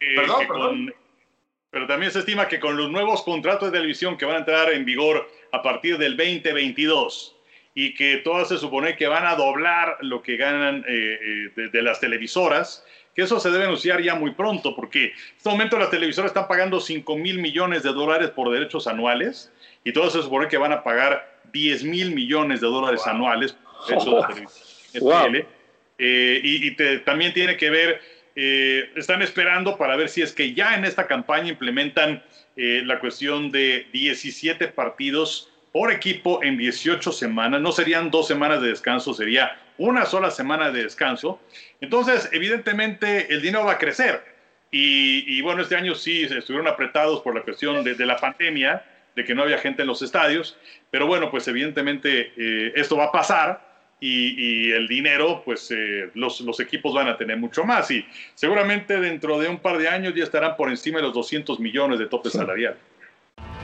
[0.00, 0.86] eh, perdón, perdón.
[0.86, 0.94] Con,
[1.70, 4.72] pero también se estima que con los nuevos contratos de televisión que van a entrar
[4.72, 7.35] en vigor a partir del 2022,
[7.76, 11.68] y que todas se supone que van a doblar lo que ganan eh, eh, de,
[11.68, 12.82] de, las televisoras,
[13.14, 16.48] que eso se debe anunciar ya muy pronto, porque en este momento las televisoras están
[16.48, 19.52] pagando 5 mil millones de dólares por derechos anuales,
[19.84, 23.14] y todas se supone que van a pagar 10 mil millones de dólares wow.
[23.14, 25.04] anuales por derechos de televisión.
[25.04, 25.46] Wow.
[25.98, 28.00] Eh, y, y te, también tiene que ver,
[28.34, 32.22] eh, están esperando para ver si es que ya en esta campaña implementan
[32.56, 37.60] eh, la cuestión de 17 partidos por equipo en 18 semanas.
[37.60, 41.38] No serían dos semanas de descanso, sería una sola semana de descanso.
[41.82, 44.24] Entonces, evidentemente, el dinero va a crecer.
[44.70, 48.86] Y, y bueno, este año sí estuvieron apretados por la cuestión de, de, la pandemia,
[49.14, 50.56] de que no había gente en los estadios.
[50.90, 53.76] Pero bueno, pues evidentemente eh, esto va a pasar.
[54.00, 58.04] Y, y, el dinero, pues eh, los, los, equipos van a tener mucho más y
[58.34, 61.98] seguramente dentro de un par de años ya estarán por encima de los 200 millones
[61.98, 62.78] de tope salarial.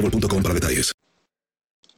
[0.00, 0.92] boostmobile.com para detalles.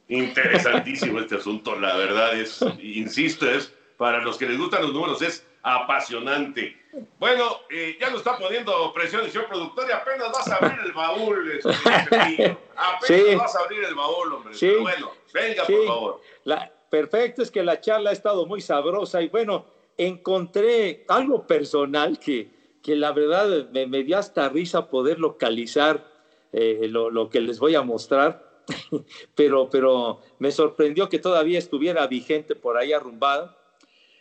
[0.08, 5.22] Interesantísimo este asunto, la verdad es, insisto, es para los que les gustan los números,
[5.22, 6.76] es apasionante.
[7.20, 10.80] Bueno, eh, ya nos está poniendo presión el señor productor y apenas vas a abrir
[10.84, 11.52] el baúl.
[11.52, 11.68] este,
[12.76, 13.34] apenas Sí.
[13.36, 14.54] vas a abrir el baúl, hombre.
[14.54, 14.66] Sí.
[14.66, 15.72] Pero bueno, venga, Sí.
[15.74, 16.20] por favor.
[16.44, 22.18] La, perfecto, es que la charla ha estado muy sabrosa y bueno, encontré algo personal
[22.18, 22.50] que,
[22.82, 26.04] que la verdad me, me dio hasta risa poder localizar
[26.52, 28.62] eh, lo, lo que les voy a mostrar,
[29.34, 33.56] pero, pero me sorprendió que todavía estuviera vigente por ahí arrumbada.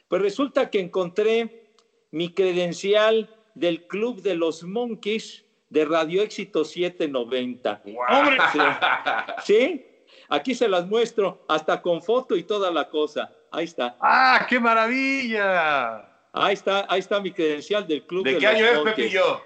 [0.08, 1.74] Pues resulta que encontré
[2.12, 7.84] mi credencial del Club de los Monkeys de Radio Éxito 790.
[8.10, 8.38] ¡Hombre!
[9.44, 9.86] Sí.
[10.28, 13.32] Aquí se las muestro, hasta con foto y toda la cosa.
[13.52, 13.98] Ahí está.
[14.00, 16.08] ¡Ah, qué maravilla!
[16.32, 18.24] Ahí está, ahí está mi credencial del club.
[18.26, 18.96] ¿De de qué los año es, Monkeys.
[18.96, 19.42] Pepillo?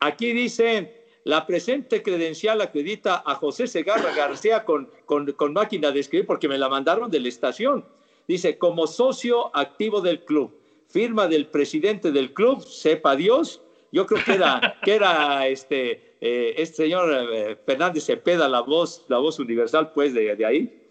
[0.00, 0.97] Aquí dice,
[1.28, 6.48] la presente credencial acredita a José Segarra García con, con, con máquina de escribir porque
[6.48, 7.84] me la mandaron de la estación.
[8.26, 13.60] Dice, como socio activo del club, firma del presidente del club, sepa Dios.
[13.92, 19.04] Yo creo que era, que era este, eh, este señor eh, Fernández Cepeda, la voz,
[19.08, 20.86] la voz universal, pues, de, de ahí.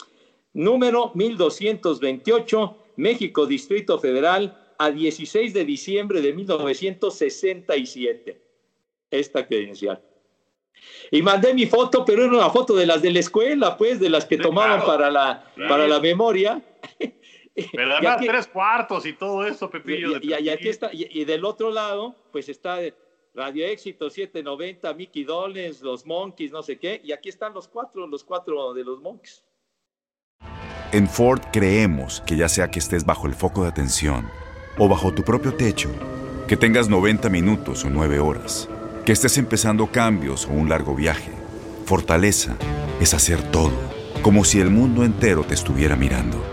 [0.54, 8.40] Número 1228, México, Distrito Federal, a 16 de diciembre de 1967
[9.10, 10.00] esta credencial.
[11.12, 14.10] Y mandé mi foto, pero era una foto de las de la escuela, pues, de
[14.10, 14.86] las que Sí, tomaban claro.
[14.86, 15.70] para, la, Claro.
[15.70, 16.62] para la memoria.
[17.00, 17.14] Pero
[17.56, 20.18] Y además aquí- tres cuartos y todo eso, y, Pepillo.
[20.22, 22.78] y- y aquí está, y, y del otro lado, pues está
[23.34, 28.06] Radio Éxito 790, Mickey Dolenz, los Monkeys, no sé qué, y aquí están los cuatro,
[28.08, 29.44] los cuatro de los Monkeys.
[30.92, 34.30] En Ford creemos que ya sea que estés bajo el foco de atención
[34.78, 35.90] o bajo tu propio techo,
[36.48, 38.70] que tengas 90 minutos o 9 horas,
[39.08, 41.32] que estés empezando cambios o un largo viaje,
[41.86, 42.58] fortaleza
[43.00, 43.72] es hacer todo,
[44.22, 46.44] como si el mundo entero te estuviera mirando.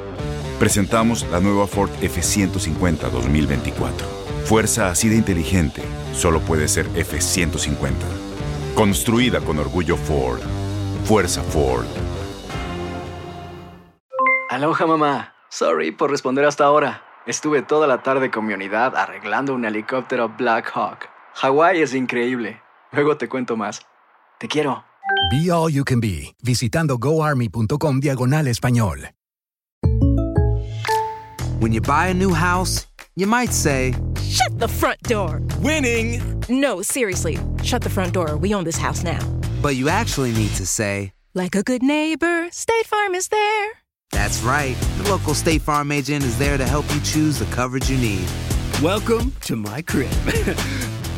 [0.60, 4.06] Presentamos la nueva Ford F150 2024.
[4.44, 7.90] Fuerza así de inteligente solo puede ser F150.
[8.76, 10.38] Construida con orgullo Ford.
[11.06, 11.86] Fuerza Ford.
[14.48, 15.34] Aloha mamá.
[15.48, 17.02] Sorry por responder hasta ahora.
[17.26, 21.13] Estuve toda la tarde con mi unidad arreglando un helicóptero Black Hawk.
[21.34, 22.60] Hawái es increíble.
[22.92, 23.80] Luego te cuento más.
[24.38, 24.84] Te quiero.
[25.30, 29.10] Be All You Can Be, visitando goarmy.com diagonal español.
[31.60, 32.86] When you buy a new house,
[33.16, 35.40] you might say, Shut the front door.
[35.60, 36.20] Winning.
[36.48, 37.38] No, seriously.
[37.62, 38.36] Shut the front door.
[38.36, 39.18] We own this house now.
[39.62, 43.68] but you actually need to say, Like a good neighbor, State Farm is there.
[44.10, 44.76] that's right.
[44.98, 48.28] The local State Farm agent is there to help you choose the coverage you need.
[48.82, 50.10] Welcome to my crib.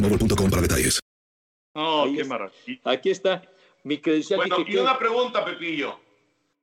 [0.00, 1.00] boostmobile.com para detalles.
[1.74, 2.80] Oh, qué maravilla.
[2.84, 3.42] Aquí está
[3.84, 4.38] mi credencial.
[4.38, 5.98] Bueno, y una pregunta, Pepillo.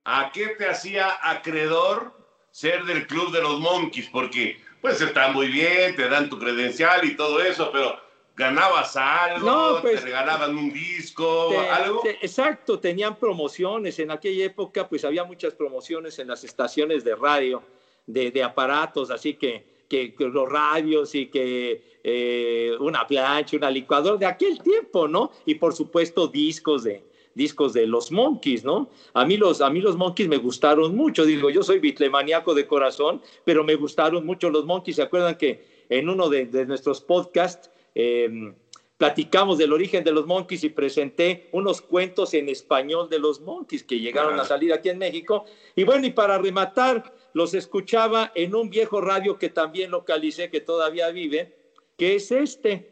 [0.04, 2.12] ¿A qué te hacía acreedor
[2.50, 4.08] ser del club de los Monkeys?
[4.10, 7.96] Porque, pues, está muy bien, te dan tu credencial y todo eso, pero
[8.36, 9.46] ¿ganabas algo?
[9.46, 11.50] No, pues, ¿Te regalaban un disco?
[11.70, 12.02] ¿Algo?
[12.06, 13.98] exacto, tenían promociones.
[13.98, 17.62] En aquella época, pues había muchas promociones en las estaciones de radio,
[18.06, 24.16] de aparatos, así que, que, que los radios y que eh, una plancha, una licuadora
[24.16, 25.32] de aquel tiempo, ¿no?
[25.46, 28.90] Y por supuesto, discos de discos de los Monkeys, ¿no?
[29.14, 32.66] A mí los, a mí los Monkeys me gustaron mucho, digo, yo soy bitlemaniaco de
[32.66, 34.96] corazón, pero me gustaron mucho los Monkeys.
[34.96, 38.52] ¿Se acuerdan que en uno de, de nuestros podcasts eh,
[38.98, 43.84] platicamos del origen de los Monkeys y presenté unos cuentos en español de los Monkeys
[43.84, 45.44] que llegaron a salir aquí en México.
[45.76, 50.60] Y bueno, y para rematar, los escuchaba en un viejo radio que también localicé, que
[50.60, 51.54] todavía vive,
[51.96, 52.90] que es este.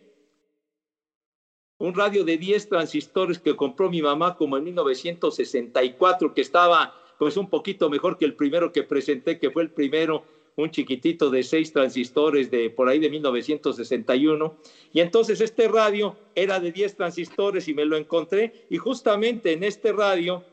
[1.78, 7.36] Un radio de 10 transistores que compró mi mamá como en 1964, que estaba pues
[7.36, 10.24] un poquito mejor que el primero que presenté, que fue el primero,
[10.54, 14.58] un chiquitito de 6 transistores de por ahí de 1961.
[14.92, 19.64] Y entonces este radio era de 10 transistores y me lo encontré y justamente en
[19.64, 20.44] este radio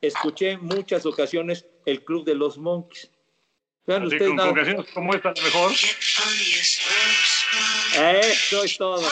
[0.00, 3.11] escuché muchas ocasiones el Club de los Monkeys.
[3.86, 5.72] Vean Así con, nada- como esta, mejor.
[8.22, 9.02] Eso es todo.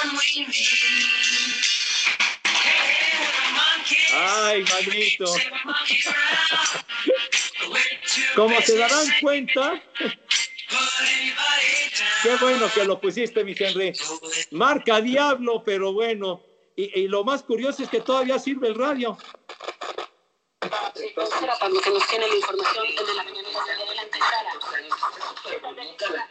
[4.13, 5.25] Ay, manito.
[8.35, 9.83] Como se darán cuenta,
[12.23, 13.93] qué bueno que lo pusiste, mi Henry.
[14.51, 16.43] Marca Diablo, pero bueno.
[16.77, 19.17] Y, y lo más curioso es que todavía sirve el radio.
[21.59, 24.19] Cuando que nos tiene la información de la mañana de adelante,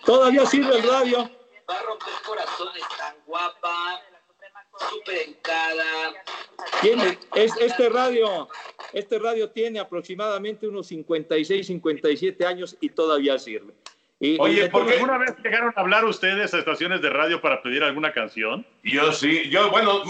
[0.06, 1.30] Todavía sirve el radio.
[1.70, 4.02] Va a romper corazones tan guapa,
[4.90, 5.36] súper.
[6.82, 8.48] Tiene, es, este radio,
[8.94, 13.74] este radio tiene aproximadamente unos 56, 57 años y todavía sirve.
[14.20, 17.62] Y, Oye, ¿por tengo- alguna vez llegaron a hablar ustedes a estaciones de radio para
[17.62, 18.66] pedir alguna canción?
[18.84, 20.04] Yo sí, yo, bueno,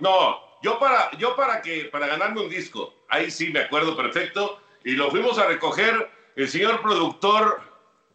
[0.00, 4.58] no, yo para, yo para que, para ganarme un disco, ahí sí me acuerdo perfecto,
[4.82, 7.60] y lo fuimos a recoger el señor productor,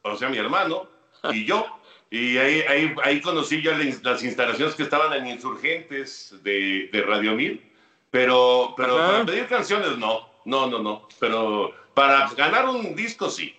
[0.01, 0.85] o sea, mi hermano,
[1.31, 1.65] y yo,
[2.09, 3.71] y ahí, ahí, ahí conocí yo
[4.03, 7.71] las instalaciones que estaban en Insurgentes de, de Radio Mil,
[8.09, 9.11] pero, pero Ajá.
[9.11, 13.55] para pedir canciones no, no, no, no, pero para ganar un disco sí.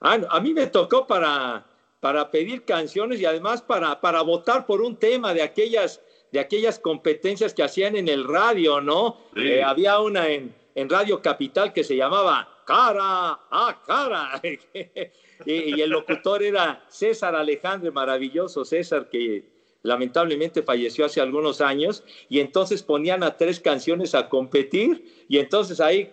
[0.00, 1.64] Ah, a mí me tocó para,
[2.00, 6.00] para pedir canciones y además para, para votar por un tema de aquellas,
[6.32, 9.16] de aquellas competencias que hacían en el radio, ¿no?
[9.34, 9.42] Sí.
[9.42, 14.40] Eh, había una en, en Radio Capital que se llamaba Cara a Cara.
[15.46, 19.44] y, y el locutor era César Alejandro, maravilloso César, que
[19.82, 25.80] lamentablemente falleció hace algunos años, y entonces ponían a tres canciones a competir, y entonces
[25.80, 26.10] ahí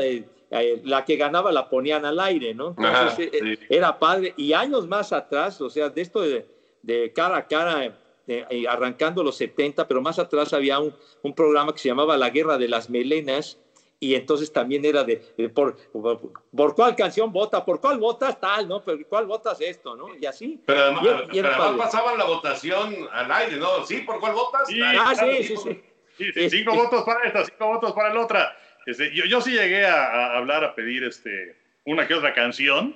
[0.00, 2.68] eh, eh, la que ganaba la ponían al aire, ¿no?
[2.68, 3.58] Entonces Ajá, sí.
[3.68, 6.46] era padre, y años más atrás, o sea, de esto de,
[6.82, 11.34] de cara a cara, eh, eh, arrancando los 70, pero más atrás había un, un
[11.34, 13.58] programa que se llamaba La Guerra de las Melenas,
[13.98, 16.20] y entonces también era de, de por, por,
[16.54, 18.84] por cuál canción vota, por cuál votas tal, ¿no?
[18.84, 20.14] Por cuál votas esto, ¿no?
[20.14, 20.60] Y así.
[20.66, 23.86] Pero además, Y era- y era pero además pasaban la votación al aire, ¿no?
[23.86, 23.98] ¿Sí?
[24.02, 24.68] ¿Por cuál votas?
[24.68, 25.82] Sí, Ah, claro, sí, sí, sí.
[26.18, 28.56] Sí, sí, cinco votos para esta, cinco votos para la otra.
[28.84, 31.56] Este, yo, yo sí llegué a, a hablar, a pedir este,
[31.86, 32.94] una que otra canción.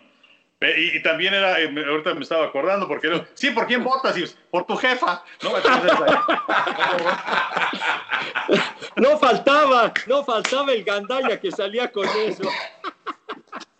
[0.61, 4.17] Y, y también era, eh, ahorita me estaba acordando, porque era, sí, ¿por quién votas?
[4.19, 5.25] Y, por tu jefa.
[5.43, 5.53] ¿no?
[8.97, 12.43] No faltaba, no faltaba el gandalla que salía con eso.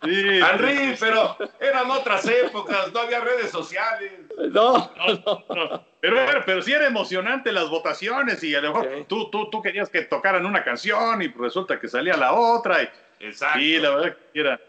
[0.03, 4.13] sí, Henry, pero eran otras épocas, no había redes sociales.
[4.51, 5.85] No, no, no.
[5.99, 9.89] Pero, pero sí era emocionante las votaciones y a lo mejor tú, tú, tú querías
[9.89, 12.81] que tocaran una canción y resulta que salía la otra.
[12.81, 13.59] Y, Exacto.
[13.59, 14.61] Sí, la verdad que sí era,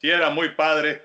[0.00, 1.02] sí era muy padre.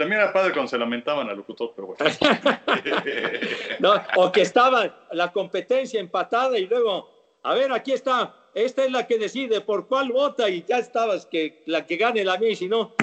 [0.00, 2.04] También era padre cuando se lamentaban al locutor, pero bueno.
[3.80, 8.92] No, o que estaba la competencia empatada y luego, a ver, aquí está, esta es
[8.92, 12.52] la que decide por cuál vota y ya estabas que la que gane la mía
[12.52, 12.94] y si no,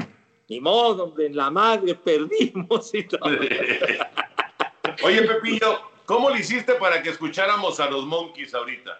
[0.49, 3.29] ni modo, hombre, en la madre perdimos y todo.
[5.03, 8.99] Oye, Pepillo, ¿cómo le hiciste para que escucháramos a los Monkeys ahorita?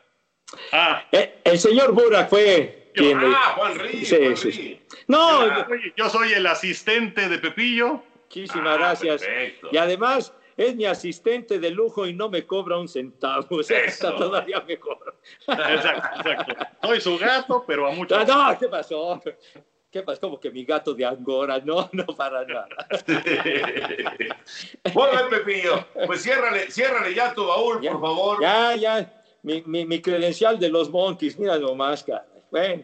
[0.72, 3.20] Ah, eh, el señor Burak fue quien.
[3.24, 4.54] Ah, Juan Rí, Sí, Juan sí, Rí.
[4.54, 4.82] sí.
[5.08, 8.02] No, Ah, yo soy el asistente de Pepillo.
[8.24, 9.22] muchísimas Ah, gracias.
[9.24, 9.70] perfecto.
[9.72, 13.45] Y además es mi asistente de lujo y no me cobra un centavo.
[13.52, 13.88] O sea, Eso.
[14.10, 15.16] está todavía mejor.
[15.48, 16.56] Exacto, exacto.
[16.82, 18.16] Soy su gato, pero a mucho.
[18.18, 19.22] Ah, No, ¿qué pasó?
[19.89, 20.20] ¿Qué pasó?
[20.22, 21.60] Como que mi gato de Angora.
[21.64, 22.68] No, no para nada.
[24.93, 25.86] Muy bien, Pepillo.
[26.06, 28.41] Pues ciérrale, ciérrale ya tu baúl, Ya, por favor.
[28.41, 29.14] Ya, ya.
[29.43, 32.26] Mi, mi, mi credencial de los Monkeys, mira nomás, cara.
[32.52, 32.84] Bueno,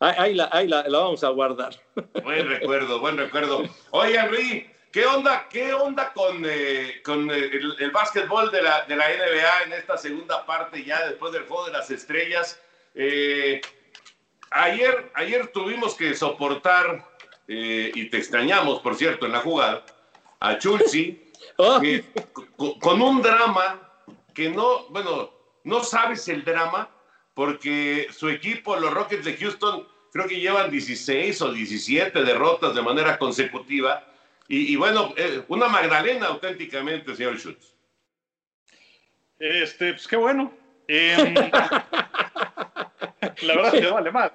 [0.00, 1.74] ahí, la, ahí la, la vamos a guardar.
[2.22, 3.62] Buen recuerdo, buen recuerdo.
[3.90, 8.84] Oye, Henry, ¿qué onda, qué onda con, eh, con eh, el, el básquetbol de la,
[8.84, 12.60] de la NBA en esta segunda parte ya después del juego de las estrellas?
[12.94, 13.60] Eh,
[14.50, 17.04] ayer, ayer tuvimos que soportar,
[17.48, 19.84] eh, y te extrañamos, por cierto, en la jugada,
[20.40, 21.18] a Chulsi,
[21.56, 21.80] Oh,
[22.56, 23.80] con, con un drama
[24.32, 25.30] que no, bueno,
[25.64, 26.88] no sabes el drama,
[27.34, 32.82] porque su equipo, los Rockets de Houston, creo que llevan 16 o 17 derrotas de
[32.82, 34.06] manera consecutiva.
[34.48, 37.74] Y, y bueno, eh, una Magdalena auténticamente, señor Schutz.
[39.38, 40.52] Este, pues qué bueno.
[40.86, 41.34] Em,
[43.42, 44.30] la verdad que vale más.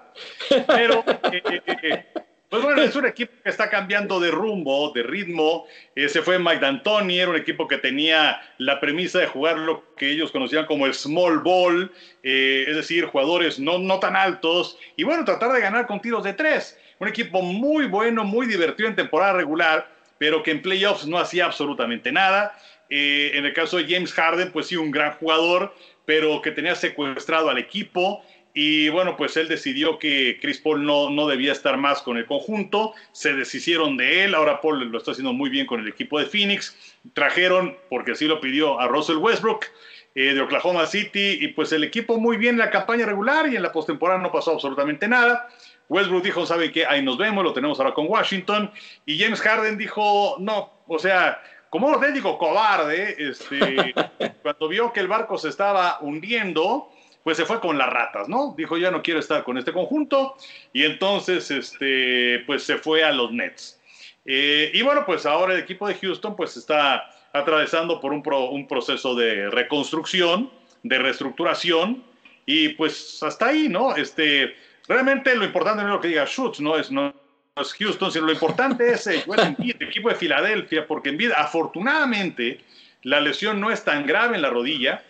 [0.67, 2.05] Pero, eh, eh, eh,
[2.49, 5.65] pues bueno, es un equipo que está cambiando de rumbo, de ritmo.
[5.95, 9.93] Eh, se fue Mike D'Antoni, era un equipo que tenía la premisa de jugar lo
[9.95, 11.91] que ellos conocían como el small ball,
[12.23, 14.77] eh, es decir, jugadores no, no tan altos.
[14.95, 16.79] Y bueno, tratar de ganar con tiros de tres.
[16.99, 21.45] Un equipo muy bueno, muy divertido en temporada regular, pero que en playoffs no hacía
[21.45, 22.57] absolutamente nada.
[22.89, 25.75] Eh, en el caso de James Harden, pues sí, un gran jugador,
[26.05, 28.23] pero que tenía secuestrado al equipo.
[28.59, 32.25] Y bueno, pues él decidió que Chris Paul no, no debía estar más con el
[32.25, 32.95] conjunto.
[33.11, 34.33] Se deshicieron de él.
[34.33, 36.75] Ahora Paul lo está haciendo muy bien con el equipo de Phoenix.
[37.13, 39.65] Trajeron, porque así lo pidió, a Russell Westbrook
[40.15, 41.37] eh, de Oklahoma City.
[41.39, 44.31] Y pues el equipo muy bien en la campaña regular y en la postemporada no
[44.31, 45.47] pasó absolutamente nada.
[45.87, 46.83] Westbrook dijo, ¿sabe qué?
[46.83, 48.71] Ahí nos vemos, lo tenemos ahora con Washington.
[49.05, 53.93] Y James Harden dijo, no, o sea, como auténtico cobarde, este,
[54.41, 56.89] cuando vio que el barco se estaba hundiendo,
[57.27, 58.55] pues se fue con las ratas, ¿no?
[58.57, 60.37] Dijo, ya no quiero estar con este conjunto.
[60.71, 63.81] Y entonces, este, pues se fue a los Nets.
[64.23, 67.03] Eh, y bueno, pues ahora el equipo de Houston pues está
[67.33, 70.49] atravesando por un, pro- un proceso de reconstrucción,
[70.83, 72.01] de reestructuración,
[72.45, 73.93] y pues hasta ahí, ¿no?
[73.97, 74.55] Este,
[74.87, 77.13] realmente lo importante no es lo que diga Schutz, no es, no
[77.57, 79.21] es Houston, sino lo importante es el
[79.81, 82.61] equipo de Filadelfia, porque Embiid, afortunadamente,
[83.03, 85.03] la lesión no es tan grave en la rodilla,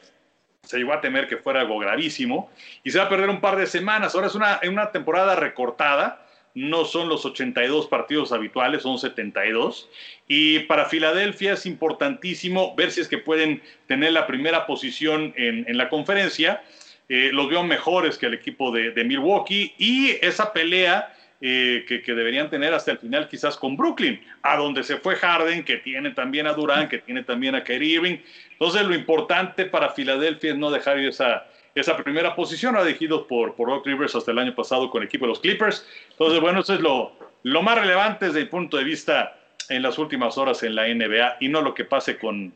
[0.68, 2.52] se llegó a temer que fuera algo gravísimo,
[2.84, 4.14] y se va a perder un par de semanas.
[4.16, 9.90] Ahora es una, una temporada recortada, no son los 82 partidos habituales, son 72.
[10.28, 15.66] Y para Filadelfia es importantísimo ver si es que pueden tener la primera posición en,
[15.68, 16.64] en la conferencia.
[17.10, 22.02] Eh, los veo mejores que el equipo de, de Milwaukee y esa pelea eh, que,
[22.02, 25.78] que deberían tener hasta el final quizás con Brooklyn, a donde se fue Harden, que
[25.78, 28.18] tiene también a Durant, que tiene también a Kyrie Irving.
[28.60, 31.46] Entonces lo importante para Filadelfia es no dejar esa,
[31.76, 32.84] esa primera posición, ha
[33.28, 35.86] por, por Rock Rivers hasta el año pasado con el equipo de los Clippers.
[36.12, 37.12] Entonces, bueno, eso es lo,
[37.44, 39.38] lo más relevante desde el punto de vista
[39.70, 42.54] en las últimas horas en la NBA y no lo que pase con...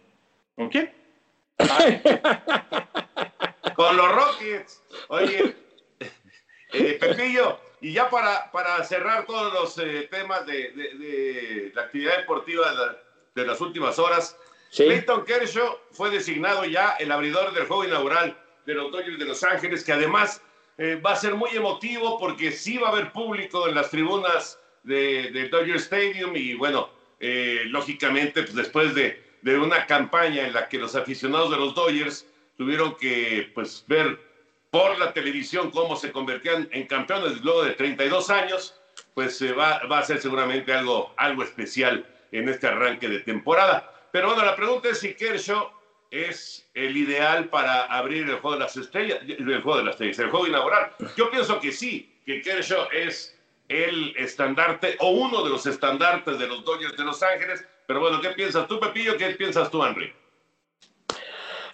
[0.55, 0.91] ¿Con quién?
[3.75, 4.81] Con los Rockets.
[5.07, 5.55] Oye,
[6.73, 11.83] eh, Pepillo, y ya para, para cerrar todos los eh, temas de, de- de la
[11.83, 12.97] actividad deportiva de, la-
[13.35, 14.37] de las últimas horas,
[14.71, 19.43] Clayton Kershaw fue designado ya el abridor del juego inaugural de los Dodgers de Los
[19.43, 20.41] Ángeles, que además
[20.77, 24.59] eh, va a ser muy emotivo porque sí va a haber público en las tribunas
[24.83, 30.53] de, de Dodger Stadium y bueno, eh, lógicamente pues después de, de una campaña en
[30.53, 32.25] la que los aficionados de los Dodgers
[32.57, 34.19] tuvieron que pues ver
[34.69, 38.79] por la televisión cómo se convertían en campeones luego de 32 años,
[39.13, 44.00] pues eh, va, va a ser seguramente algo, algo especial en este arranque de temporada.
[44.11, 45.69] Pero bueno, la pregunta es si Kershaw
[46.09, 50.19] es el ideal para abrir el juego de las estrellas, el juego de las estrellas,
[50.19, 50.91] el juego inaugural.
[51.15, 53.37] Yo pienso que sí, que Kershaw es
[53.69, 57.65] el estandarte o uno de los estandartes de los Dodgers de Los Ángeles.
[57.87, 59.17] Pero bueno, ¿qué piensas tú, Pepillo?
[59.17, 60.13] ¿Qué piensas tú, Henry?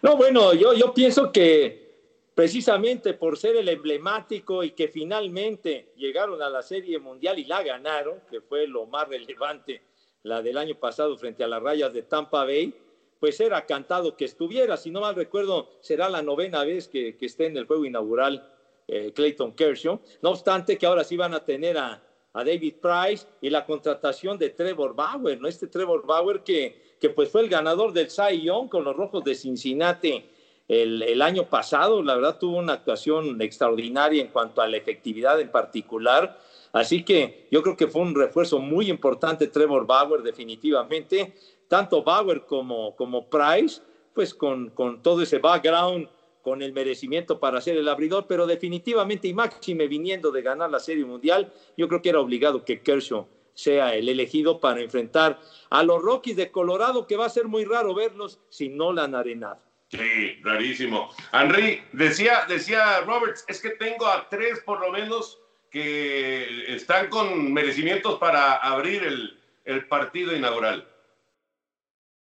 [0.03, 1.87] No, bueno, yo, yo pienso que
[2.35, 7.63] precisamente por ser el emblemático y que finalmente llegaron a la Serie Mundial y la
[7.63, 9.81] ganaron, que fue lo más relevante,
[10.27, 12.73] la del año pasado frente a las rayas de Tampa Bay,
[13.19, 14.77] pues era cantado que estuviera.
[14.77, 18.47] Si no mal recuerdo, será la novena vez que, que esté en el juego inaugural
[18.87, 19.99] eh, Clayton Kershaw.
[20.21, 22.01] No obstante que ahora sí van a tener a,
[22.33, 25.47] a David Price y la contratación de Trevor Bauer, ¿no?
[25.47, 29.23] Este Trevor Bauer que, que pues fue el ganador del Cy Young con los Rojos
[29.23, 30.23] de Cincinnati
[30.67, 32.03] el, el, año pasado.
[32.03, 36.39] La verdad tuvo una actuación extraordinaria en cuanto a la efectividad en particular.
[36.77, 41.33] Así que yo creo que fue un refuerzo muy importante Trevor Bauer definitivamente.
[41.67, 43.81] Tanto Bauer como, como Price,
[44.13, 46.07] pues con, con todo ese background
[46.43, 50.79] con el merecimiento para ser el abridor, pero definitivamente y máxime viniendo de ganar la
[50.79, 55.83] Serie Mundial, yo creo que era obligado que Kershaw sea el elegido para enfrentar a
[55.83, 59.15] los Rockies de Colorado, que va a ser muy raro verlos si no la han
[59.15, 59.59] arenado.
[59.89, 61.09] Sí, rarísimo.
[61.33, 67.53] Henry, decía, decía Roberts, es que tengo a tres por lo menos que están con
[67.53, 70.87] merecimientos para abrir el, el partido inaugural.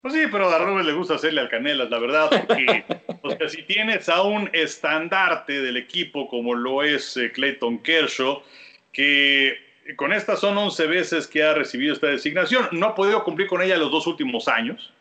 [0.00, 2.84] Pues sí, pero a Robert le gusta hacerle al Canelas, la verdad, porque
[3.22, 8.42] o sea, si tienes a un estandarte del equipo como lo es eh, Clayton Kershaw,
[8.92, 9.56] que
[9.96, 13.62] con estas son 11 veces que ha recibido esta designación, no ha podido cumplir con
[13.62, 14.92] ella los dos últimos años,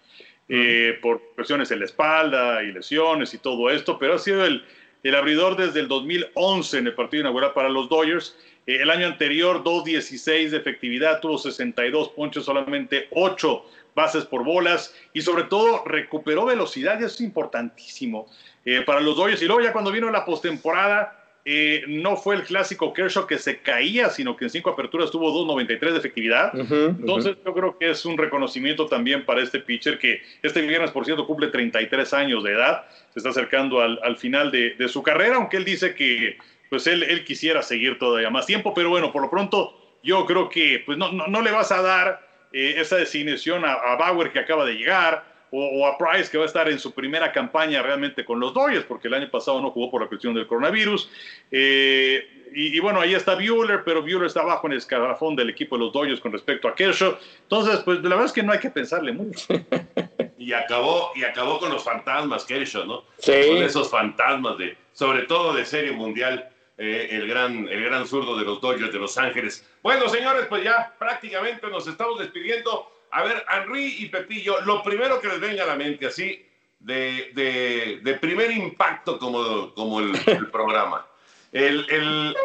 [0.48, 4.64] eh, por cuestiones en la espalda y lesiones y todo esto, pero ha sido el,
[5.04, 8.36] el abridor desde el 2011 en el partido inaugural para los Dodgers.
[8.66, 14.96] Eh, el año anterior, 2.16 de efectividad, tuvo 62 ponches, solamente 8 bases por bolas
[15.14, 18.28] y sobre todo recuperó velocidad y eso es importantísimo
[18.66, 19.42] eh, para los Dodgers.
[19.42, 23.58] Y luego ya cuando vino la postemporada, eh, no fue el clásico Kershaw que se
[23.58, 26.56] caía, sino que en cinco aperturas tuvo 2.93 de efectividad.
[26.56, 27.46] Uh -huh, Entonces uh -huh.
[27.46, 31.28] yo creo que es un reconocimiento también para este pitcher que este viernes, por cierto,
[31.28, 35.36] cumple 33 años de edad, se está acercando al, al final de, de, su carrera,
[35.36, 36.38] aunque él dice que
[36.70, 40.50] pues él, él, quisiera seguir todavía más tiempo, pero bueno, por lo pronto yo creo
[40.50, 42.22] que pues no, no, no le vas a dar
[42.54, 46.38] eh, esa designación a, a, Bauer que acaba de llegar o, o, a Price que
[46.40, 49.62] va a estar en su primera campaña realmente con los Dodgers, porque el año pasado
[49.62, 51.12] no jugó por la cuestión del coronavirus.
[51.52, 55.52] Eh, y, y, bueno, ahí está Bueller, pero Bueller está abajo en el escalafón del
[55.52, 57.18] equipo de los Dodgers con respecto a Kershaw.
[57.44, 59.46] Entonces, pues la verdad es que no hay que pensarle mucho.
[60.40, 63.04] y acabó, y acabó con los fantasmas Kershaw, ¿no?
[63.20, 63.34] Sí.
[63.48, 66.50] Con esos fantasmas de, sobre todo de serie mundial.
[66.76, 69.70] Eh, el, gran, el gran zurdo de los Dodgers de Los Ángeles.
[69.84, 72.93] Bueno, señores, pues ya prácticamente nos estamos despidiendo.
[73.14, 76.44] A ver, Henry y Pepillo, lo primero que les venga a la mente, así,
[76.80, 81.06] de, de, primer impacto como, como el, el programa.
[81.52, 82.36] El, el,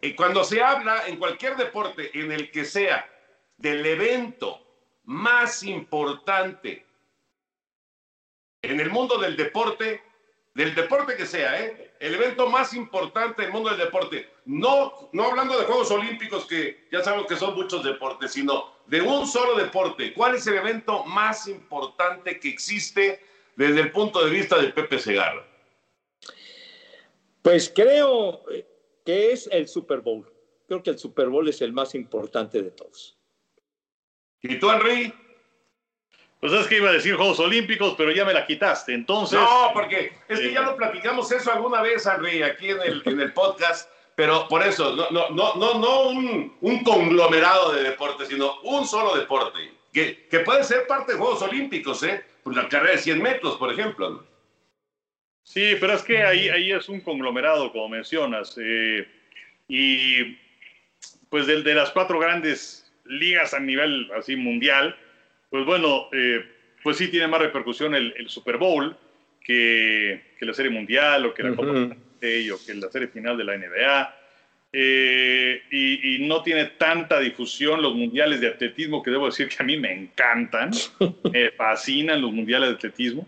[0.00, 3.08] y cuando se habla en cualquier deporte, en el que sea,
[3.56, 4.60] del evento
[5.04, 6.84] más importante
[8.62, 10.02] en el mundo del deporte,
[10.54, 11.94] del deporte que sea, ¿eh?
[12.00, 14.28] el evento más importante del mundo del deporte.
[14.50, 19.00] No, no hablando de Juegos Olímpicos, que ya sabemos que son muchos deportes, sino de
[19.00, 20.12] un solo deporte.
[20.12, 23.24] ¿Cuál es el evento más importante que existe
[23.54, 25.46] desde el punto de vista de Pepe Segarra?
[27.42, 28.42] Pues creo
[29.06, 30.28] que es el Super Bowl.
[30.66, 33.16] Creo que el Super Bowl es el más importante de todos.
[34.42, 35.14] ¿Y tú, Henry?
[36.40, 38.94] Pues es que iba a decir Juegos Olímpicos, pero ya me la quitaste.
[38.94, 39.38] Entonces.
[39.38, 43.20] No, porque es que ya lo platicamos eso alguna vez, Henry, aquí en el, en
[43.20, 43.88] el podcast.
[44.20, 48.86] Pero por eso, no, no, no, no, no un, un conglomerado de deportes, sino un
[48.86, 49.72] solo deporte.
[49.94, 52.22] Que, que puede ser parte de Juegos Olímpicos, ¿eh?
[52.42, 54.10] Pues la carrera de 100 metros, por ejemplo.
[54.10, 54.26] ¿no?
[55.42, 58.58] Sí, pero es que ahí, ahí es un conglomerado, como mencionas.
[58.60, 59.08] Eh,
[59.68, 60.36] y
[61.30, 64.98] pues de, de, las cuatro grandes ligas a nivel así mundial,
[65.48, 66.44] pues bueno, eh,
[66.82, 68.94] pues sí tiene más repercusión el, el Super Bowl
[69.40, 71.88] que, que, la Serie Mundial o que la uh -huh.
[71.88, 72.09] Copa
[72.52, 74.16] o que la Serie Final de la NBA.
[74.72, 79.56] Eh, y, y, no tiene tanta difusión los mundiales de atletismo que debo decir que
[79.58, 80.70] a mí me encantan,
[81.32, 83.26] me fascinan los mundiales de atletismo.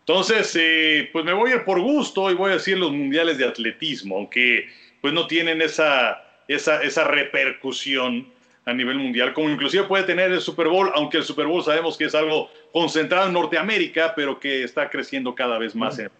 [0.00, 3.38] Entonces, eh, pues me voy a ir por gusto y voy a decir los mundiales
[3.38, 4.68] de atletismo, aunque
[5.00, 8.28] pues no tienen esa, esa, esa repercusión
[8.66, 11.96] a nivel mundial, como inclusive puede tener el Super Bowl, aunque el Super Bowl sabemos
[11.96, 15.98] que es algo concentrado en Norteamérica, pero que está creciendo cada vez más.
[15.98, 16.10] En...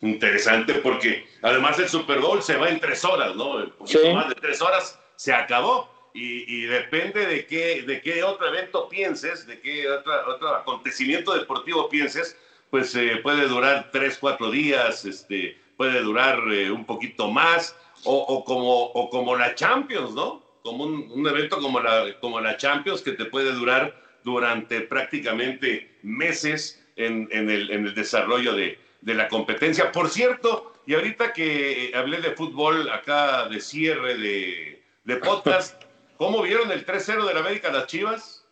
[0.00, 3.56] Interesante, porque además el Super Bowl se va en tres horas, ¿no?
[3.56, 4.12] Un poquito sí.
[4.12, 5.90] más de tres horas se acabó.
[6.14, 11.32] Y, y, depende de qué, de qué otro evento pienses, de qué otra, otro acontecimiento
[11.32, 12.36] deportivo pienses,
[12.68, 18.14] pues eh, puede durar tres, cuatro días, este, puede durar eh, un poquito más, o,
[18.16, 20.42] o, como, o como la Champions, ¿no?
[20.62, 23.94] Como un, un, evento como la, como la Champions que te puede durar
[24.24, 29.92] durante prácticamente meses en, en, el, en el, desarrollo de, de, la competencia.
[29.92, 35.82] Por cierto, y ahorita que eh, hablé de fútbol acá de cierre de, de podcast,
[36.22, 38.46] ¿Cómo vieron el 3-0 de la América las Chivas?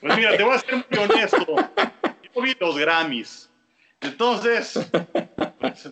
[0.00, 1.46] Pues mira, te voy a ser muy honesto.
[2.34, 3.48] Yo vi los Grammys.
[4.00, 4.90] Entonces,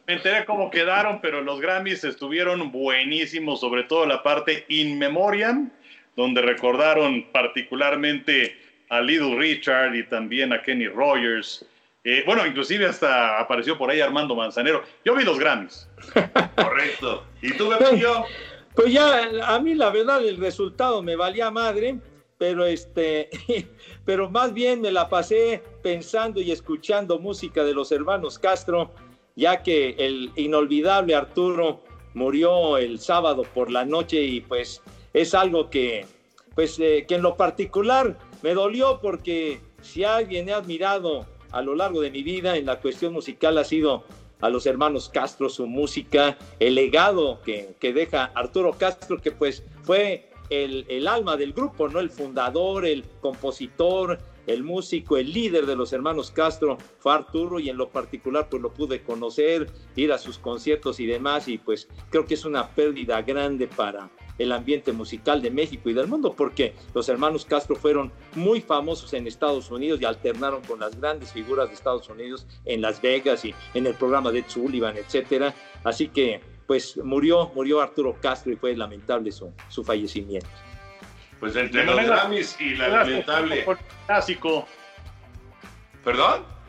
[0.09, 5.71] me enteré cómo quedaron, pero los Grammys estuvieron buenísimos, sobre todo la parte In Memoriam,
[6.17, 8.59] donde recordaron particularmente
[8.89, 11.65] a Little Richard y también a Kenny Rogers.
[12.03, 14.83] Eh, bueno, inclusive hasta apareció por ahí Armando Manzanero.
[15.05, 15.89] Yo vi los Grammys.
[16.57, 17.25] Correcto.
[17.43, 18.25] ¿Y tú, Pepillo?
[18.75, 21.99] Pues ya, a mí la verdad el resultado me valía madre,
[22.39, 23.29] pero este,
[24.05, 28.95] pero más bien me la pasé pensando y escuchando música de los hermanos Castro,
[29.37, 31.83] ya que el inolvidable Arturo
[32.15, 34.83] murió el sábado por la noche y pues
[35.13, 36.07] es algo que,
[36.55, 41.75] pues, eh, que en lo particular me dolió porque si alguien he admirado a lo
[41.75, 44.05] largo de mi vida en la cuestión musical ha sido
[44.41, 49.63] a los hermanos Castro, su música, el legado que, que deja Arturo Castro, que pues
[49.83, 52.01] fue el, el, alma del grupo, ¿no?
[52.01, 57.69] El fundador, el compositor, el músico, el líder de los hermanos Castro fue Arturo y
[57.69, 61.89] en lo particular pues lo pude conocer, ir a sus conciertos y demás y pues
[62.11, 64.11] creo que es una pérdida grande para
[64.41, 69.13] el ambiente musical de México y del mundo porque los hermanos Castro fueron muy famosos
[69.13, 73.45] en Estados Unidos y alternaron con las grandes figuras de Estados Unidos en Las Vegas
[73.45, 75.55] y en el programa de Sullivan, etcétera.
[75.85, 80.49] Así que pues murió, murió Arturo Castro y fue lamentable su, su fallecimiento.
[81.39, 83.67] Pues entre los Grammys y la lamentable.
[84.07, 84.67] Clásico.
[86.03, 86.60] ¿Perdón?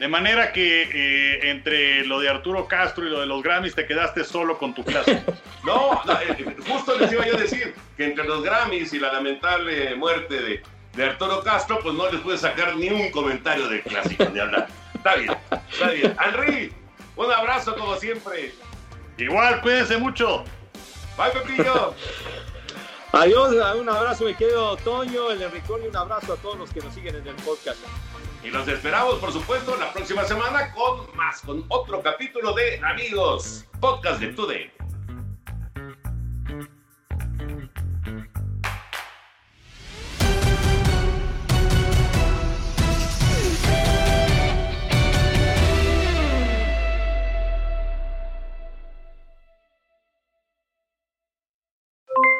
[0.00, 3.86] De manera que eh, entre lo de Arturo Castro y lo de los Grammys te
[3.86, 5.34] quedaste solo con tu clásico.
[5.62, 9.12] no, no eh, justo les iba yo a decir que entre los Grammys y la
[9.12, 10.62] lamentable muerte de,
[10.94, 14.68] de Arturo Castro, pues no les pude sacar ni un comentario de clásico de hablar.
[14.94, 15.36] Está bien,
[15.70, 16.16] está bien.
[16.24, 16.72] Henry,
[17.16, 18.54] un abrazo como siempre.
[19.18, 20.44] Igual, cuídense mucho.
[21.18, 21.94] Bye, Pepillo.
[23.12, 26.80] Adiós, un abrazo, mi querido Toño, el Enricón y un abrazo a todos los que
[26.80, 27.76] nos siguen en el podcast.
[28.42, 33.66] Y los esperamos, por supuesto, la próxima semana con más, con otro capítulo de Amigos,
[33.80, 34.72] podcast de Today.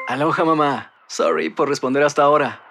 [0.07, 0.93] Aloha mamá.
[1.07, 2.70] Sorry por responder hasta ahora.